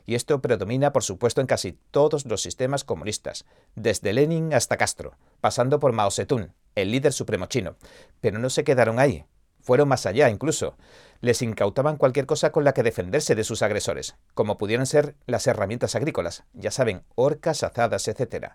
Y 0.04 0.14
esto 0.14 0.42
predomina, 0.42 0.92
por 0.92 1.02
supuesto, 1.02 1.40
en 1.40 1.46
casi 1.46 1.72
todos 1.90 2.26
los 2.26 2.42
sistemas 2.42 2.84
comunistas, 2.84 3.46
desde 3.74 4.12
Lenin 4.12 4.52
hasta 4.52 4.76
Castro, 4.76 5.16
pasando 5.40 5.80
por 5.80 5.92
Mao 5.92 6.10
Zedong, 6.10 6.52
el 6.74 6.90
líder 6.90 7.14
supremo 7.14 7.46
chino. 7.46 7.76
Pero 8.20 8.38
no 8.38 8.50
se 8.50 8.62
quedaron 8.62 8.98
ahí, 8.98 9.24
fueron 9.68 9.88
más 9.88 10.06
allá 10.06 10.30
incluso. 10.30 10.78
Les 11.20 11.42
incautaban 11.42 11.98
cualquier 11.98 12.24
cosa 12.24 12.52
con 12.52 12.64
la 12.64 12.72
que 12.72 12.82
defenderse 12.82 13.34
de 13.34 13.44
sus 13.44 13.60
agresores, 13.60 14.16
como 14.32 14.56
pudieran 14.56 14.86
ser 14.86 15.14
las 15.26 15.46
herramientas 15.46 15.94
agrícolas, 15.94 16.44
ya 16.54 16.70
saben, 16.70 17.02
orcas, 17.16 17.62
azadas, 17.62 18.08
etc. 18.08 18.52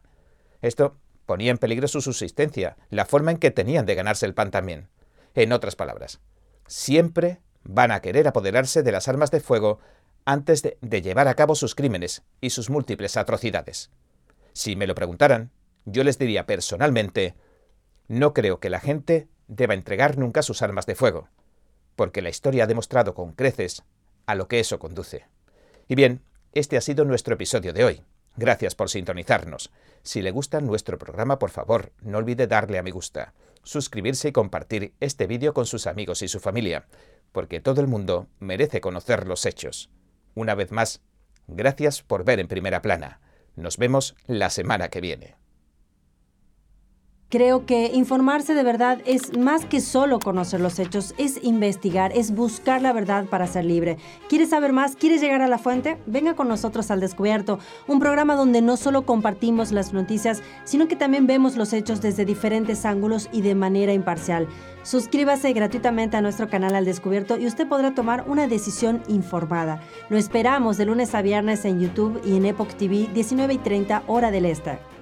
Esto 0.63 0.97
ponía 1.28 1.52
en 1.52 1.60
peligro 1.60 1.88
su 1.88 2.02
subsistencia, 2.02 2.78
la 2.89 3.06
forma 3.06 3.30
en 3.30 3.38
que 3.38 3.52
tenían 3.52 3.86
de 3.86 3.93
ganarse 3.93 4.26
el 4.26 4.34
pan 4.34 4.49
también. 4.49 4.89
En 5.36 5.52
otras 5.52 5.76
palabras, 5.76 6.19
siempre 6.65 7.41
van 7.62 7.91
a 7.91 8.02
querer 8.02 8.28
apoderarse 8.28 8.82
de 8.82 8.91
las 8.91 9.08
armas 9.08 9.30
de 9.30 9.39
fuego 9.39 9.78
antes 10.26 10.63
de, 10.63 10.80
de, 10.82 11.04
llevar 11.04 11.28
a 11.28 11.36
cabo 11.36 11.54
sus 11.54 11.76
crímenes 11.76 12.23
y 12.41 12.49
sus 12.49 12.71
múltiples 12.71 13.17
atrocidades. 13.17 13.91
Si 14.54 14.76
me 14.76 14.88
lo 14.88 14.95
preguntaran, 14.95 15.52
yo 15.86 16.04
les 16.04 16.17
diría 16.17 16.47
personalmente, 16.47 17.36
no 18.08 18.34
creo 18.34 18.60
que 18.60 18.71
la 18.71 18.80
gente 18.80 19.28
deba 19.47 19.73
entregar 19.73 20.17
nunca 20.17 20.41
sus 20.41 20.62
armas 20.62 20.86
de 20.86 20.95
fuego, 20.95 21.29
porque 21.95 22.21
la 22.21 22.29
historia 22.29 22.63
ha 22.63 22.67
demostrado 22.67 23.13
con 23.13 23.34
creces 23.34 23.84
a 24.25 24.36
lo 24.36 24.47
que 24.47 24.60
eso 24.60 24.79
conduce. 24.79 25.25
Y 25.88 25.95
bien, 25.95 26.21
este 26.53 26.77
ha 26.77 26.82
sido 26.82 27.06
nuestro 27.06 27.36
episodio 27.36 27.73
de 27.73 27.84
hoy. 27.84 28.01
Gracias 28.36 28.73
por 28.73 28.89
sintonizarnos. 28.89 29.71
Si 30.01 30.21
le 30.21 30.32
gusta 30.32 30.60
nuestro 30.60 30.97
programa, 30.97 31.39
por 31.39 31.51
favor, 31.51 31.91
no 32.01 32.17
olvide 32.17 32.47
darle 32.47 32.79
a 32.79 32.84
me 32.84 32.91
gusta, 32.91 33.34
suscribirse 33.63 34.29
y 34.29 34.32
compartir 34.32 34.93
este 34.99 35.27
vídeo 35.27 35.53
con 35.53 35.65
sus 35.65 35.88
amigos 35.88 36.21
y 36.21 36.27
su 36.27 36.39
familia, 36.39 36.86
porque 37.32 37.60
todo 37.60 37.82
el 37.82 37.88
mundo 37.88 38.27
merece 38.39 38.82
conocer 38.82 39.27
los 39.27 39.45
hechos. 39.45 39.89
Una 40.36 40.56
vez 40.56 40.71
más, 40.71 41.01
gracias 41.47 42.01
por 42.01 42.23
ver 42.23 42.39
en 42.39 42.47
primera 42.47 42.82
plana. 42.82 43.19
Nos 43.56 43.77
vemos 43.77 44.15
la 44.25 44.49
semana 44.49 44.89
que 44.89 45.01
viene. 45.01 45.42
Creo 47.34 47.65
que 47.65 47.89
informarse 47.96 48.54
de 48.54 48.62
verdad 48.62 49.00
es 49.06 49.36
más 49.36 49.65
que 49.65 49.82
solo 49.82 50.19
conocer 50.19 50.62
los 50.62 50.78
hechos, 50.78 51.15
es 51.17 51.43
investigar, 51.43 52.12
es 52.13 52.30
buscar 52.30 52.84
la 52.84 52.93
verdad 52.93 53.26
para 53.26 53.48
ser 53.48 53.65
libre. 53.65 53.98
¿Quieres 54.30 54.52
saber 54.52 54.72
más? 54.72 54.96
¿Quieres 54.96 55.19
llegar 55.19 55.41
a 55.41 55.48
la 55.48 55.58
fuente? 55.58 55.98
Venga 56.06 56.36
con 56.36 56.48
nosotros 56.48 56.91
al 56.91 57.00
descubierto, 57.00 57.58
un 57.88 58.00
programa 58.00 58.36
donde 58.36 58.62
no 58.62 58.78
solo 58.78 59.08
compartimos 59.08 59.72
las 59.72 59.93
noticias, 59.93 60.43
sino 60.63 60.88
que 60.88 60.96
también 60.96 61.26
vemos 61.26 61.56
los 61.56 61.74
hechos 61.74 62.02
desde 62.02 62.24
diferentes 62.24 62.86
ángulos 62.86 63.30
y 63.32 63.41
de 63.41 63.56
manera 63.56 63.93
imparcial. 63.93 64.48
Suscríbase 64.84 65.54
gratuitamente 65.54 66.17
a 66.17 66.22
nuestro 66.22 66.50
canal 66.50 66.76
al 66.76 66.86
descubierto 66.86 67.39
y 67.39 67.48
usted 67.48 67.67
podrá 67.67 67.96
tomar 67.96 68.26
una 68.28 68.46
decisión 68.46 69.02
informada. 69.08 69.82
Lo 70.10 70.19
esperamos 70.19 70.78
de 70.78 70.86
lunes 70.86 71.15
a 71.15 71.24
viernes 71.24 71.65
en 71.65 71.80
YouTube 71.80 72.22
y 72.24 72.38
en 72.38 72.46
Epoch 72.46 72.76
TV 72.76 73.10
19 73.12 73.56
y 73.56 73.58
30 73.58 74.04
hora 74.06 74.30
del 74.30 74.46
este. 74.46 74.92